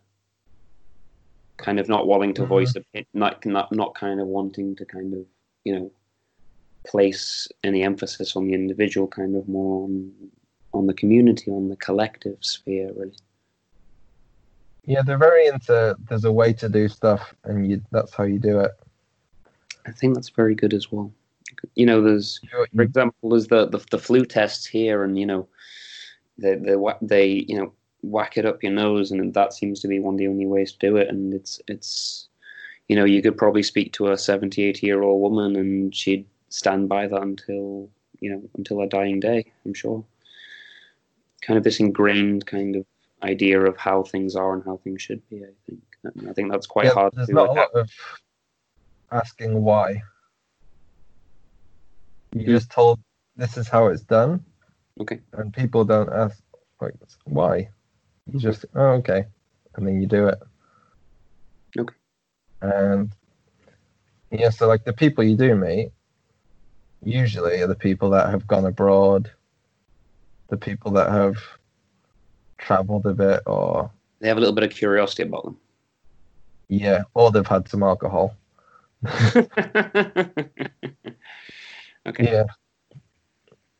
Kind 1.58 1.80
of 1.80 1.90
not 1.90 2.08
wanting 2.08 2.34
to 2.36 2.46
voice 2.46 2.70
mm-hmm. 2.70 2.80
opinion, 2.80 3.08
not 3.14 3.46
not 3.46 3.72
not 3.72 3.96
kind 3.96 4.22
of 4.22 4.28
wanting 4.28 4.76
to 4.76 4.86
kind 4.86 5.14
of 5.14 5.26
you 5.64 5.76
know 5.76 5.92
place 6.86 7.48
any 7.64 7.84
emphasis 7.84 8.36
on 8.36 8.48
the 8.48 8.54
individual, 8.54 9.08
kind 9.08 9.36
of 9.36 9.48
more 9.48 9.86
on 9.86 10.12
on 10.74 10.88
the 10.88 10.94
community, 10.94 11.52
on 11.52 11.70
the 11.70 11.76
collective 11.78 12.38
sphere, 12.42 12.92
really. 12.96 13.16
yeah, 14.86 15.02
they're 15.02 15.18
very 15.18 15.48
into. 15.48 15.96
There's 16.08 16.26
a 16.26 16.32
way 16.32 16.54
to 16.54 16.70
do 16.70 16.88
stuff, 16.88 17.34
and 17.44 17.70
you. 17.70 17.82
That's 17.92 18.14
how 18.14 18.24
you 18.24 18.40
do 18.40 18.60
it. 18.60 18.72
I 19.86 19.92
think 19.92 20.16
that's 20.16 20.30
very 20.30 20.56
good 20.56 20.74
as 20.74 20.92
well. 20.92 21.12
You 21.76 21.86
know, 21.86 22.02
there's 22.02 22.40
for 22.76 22.82
example, 22.82 23.30
there's 23.30 23.48
the, 23.48 23.68
the 23.68 23.84
the 23.92 24.00
flu 24.00 24.26
tests 24.26 24.66
here, 24.66 25.04
and 25.04 25.18
you 25.18 25.26
know, 25.26 25.48
they 26.38 26.56
they 26.56 26.76
they 27.02 27.28
you 27.48 27.58
know 27.58 27.74
whack 28.02 28.38
it 28.38 28.46
up 28.46 28.64
your 28.64 28.72
nose, 28.72 29.12
and 29.12 29.34
that 29.34 29.54
seems 29.54 29.80
to 29.82 29.88
be 29.88 30.00
one 30.00 30.16
of 30.16 30.20
the 30.20 30.28
only 30.28 30.46
ways 30.46 30.72
to 30.74 30.78
do 30.80 30.98
it. 30.98 31.10
And 31.10 31.34
it's 31.34 31.60
it's 31.68 32.28
you 32.88 32.96
know 32.96 33.06
you 33.06 33.22
could 33.22 33.38
probably 33.38 33.64
speak 33.64 33.94
to 33.94 34.08
a 34.12 34.18
70, 34.18 34.62
80 34.64 34.86
year 34.88 35.02
old 35.04 35.22
woman, 35.22 35.56
and 35.56 35.94
she'd 35.96 36.26
stand 36.50 36.88
by 36.90 37.08
that 37.08 37.22
until 37.22 37.90
you 38.20 38.32
know 38.32 38.42
until 38.58 38.80
her 38.82 38.88
dying 38.88 39.20
day. 39.20 39.52
I'm 39.66 39.74
sure. 39.74 40.04
Kind 41.42 41.58
of 41.58 41.64
this 41.64 41.80
ingrained 41.80 42.46
kind 42.46 42.76
of 42.76 42.86
idea 43.24 43.60
of 43.62 43.78
how 43.78 44.04
things 44.04 44.36
are 44.36 44.54
and 44.54 44.64
how 44.64 44.78
things 44.78 45.02
should 45.02 45.28
be. 45.30 45.44
I 45.44 45.50
think. 45.66 45.82
And 46.04 46.30
I 46.30 46.34
think 46.34 46.52
that's 46.52 46.68
quite 46.68 46.86
yeah, 46.86 46.94
hard 46.94 47.14
There's 47.16 47.28
to 47.28 47.34
not 47.34 47.50
a 47.50 47.54
lot 47.54 47.72
of 47.74 47.90
asking 49.12 49.62
why. 49.64 50.02
You 52.34 52.44
Hmm. 52.44 52.52
just 52.52 52.70
told 52.72 53.00
this 53.36 53.58
is 53.58 53.68
how 53.68 53.88
it's 53.88 54.04
done, 54.04 54.44
Okay. 55.00 55.20
and 55.34 55.54
people 55.54 55.86
don't 55.86 56.12
ask 56.12 56.42
like 56.82 56.94
why. 57.26 57.70
You 58.32 58.40
just 58.40 58.66
oh 58.76 58.92
okay, 59.00 59.26
and 59.76 59.88
then 59.88 60.02
you 60.02 60.08
do 60.08 60.28
it. 60.28 60.40
Okay. 61.78 61.96
And 62.62 63.12
yeah, 64.32 64.50
so 64.50 64.68
like 64.68 64.84
the 64.84 64.94
people 64.94 65.24
you 65.24 65.36
do 65.38 65.56
meet 65.56 65.92
usually 67.04 67.62
are 67.62 67.68
the 67.68 67.76
people 67.76 68.10
that 68.12 68.30
have 68.30 68.48
gone 68.48 68.66
abroad, 68.66 69.32
the 70.50 70.58
people 70.58 70.92
that 70.92 71.10
have 71.12 71.38
traveled 72.58 73.06
a 73.06 73.14
bit, 73.14 73.42
or 73.46 73.90
They 74.20 74.28
have 74.28 74.38
a 74.38 74.40
little 74.40 74.56
bit 74.56 74.64
of 74.64 74.72
curiosity 74.72 75.24
about 75.24 75.46
them. 75.46 75.58
yeah, 76.70 77.04
or 77.14 77.32
they've 77.32 77.46
had 77.48 77.70
some 77.70 77.84
alcohol. 77.84 78.36
okay. 79.06 79.54
Yeah. 82.20 82.44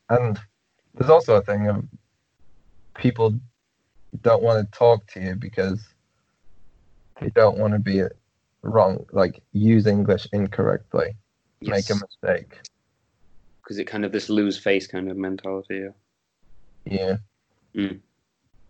And 0.08 0.38
there's 0.94 1.10
also 1.10 1.34
a 1.36 1.42
thing 1.42 1.68
of 1.68 1.84
people 2.96 3.38
don't 4.22 4.42
want 4.42 4.64
to 4.70 4.78
talk 4.78 5.06
to 5.08 5.20
you 5.20 5.34
because 5.34 5.80
they 7.20 7.30
don't 7.30 7.58
want 7.58 7.72
to 7.74 7.78
be 7.78 8.02
wrong, 8.62 9.04
like 9.12 9.42
use 9.52 9.86
English 9.86 10.26
incorrectly, 10.32 11.16
make 11.60 11.88
a 11.90 11.94
mistake. 11.94 12.58
Because 13.62 13.78
it 13.78 13.84
kind 13.84 14.04
of 14.04 14.12
this 14.12 14.28
lose 14.30 14.58
face 14.58 14.86
kind 14.86 15.10
of 15.10 15.16
mentality. 15.16 15.84
Yeah. 15.84 15.90
Yeah. 16.84 17.16
Mm. 17.74 18.00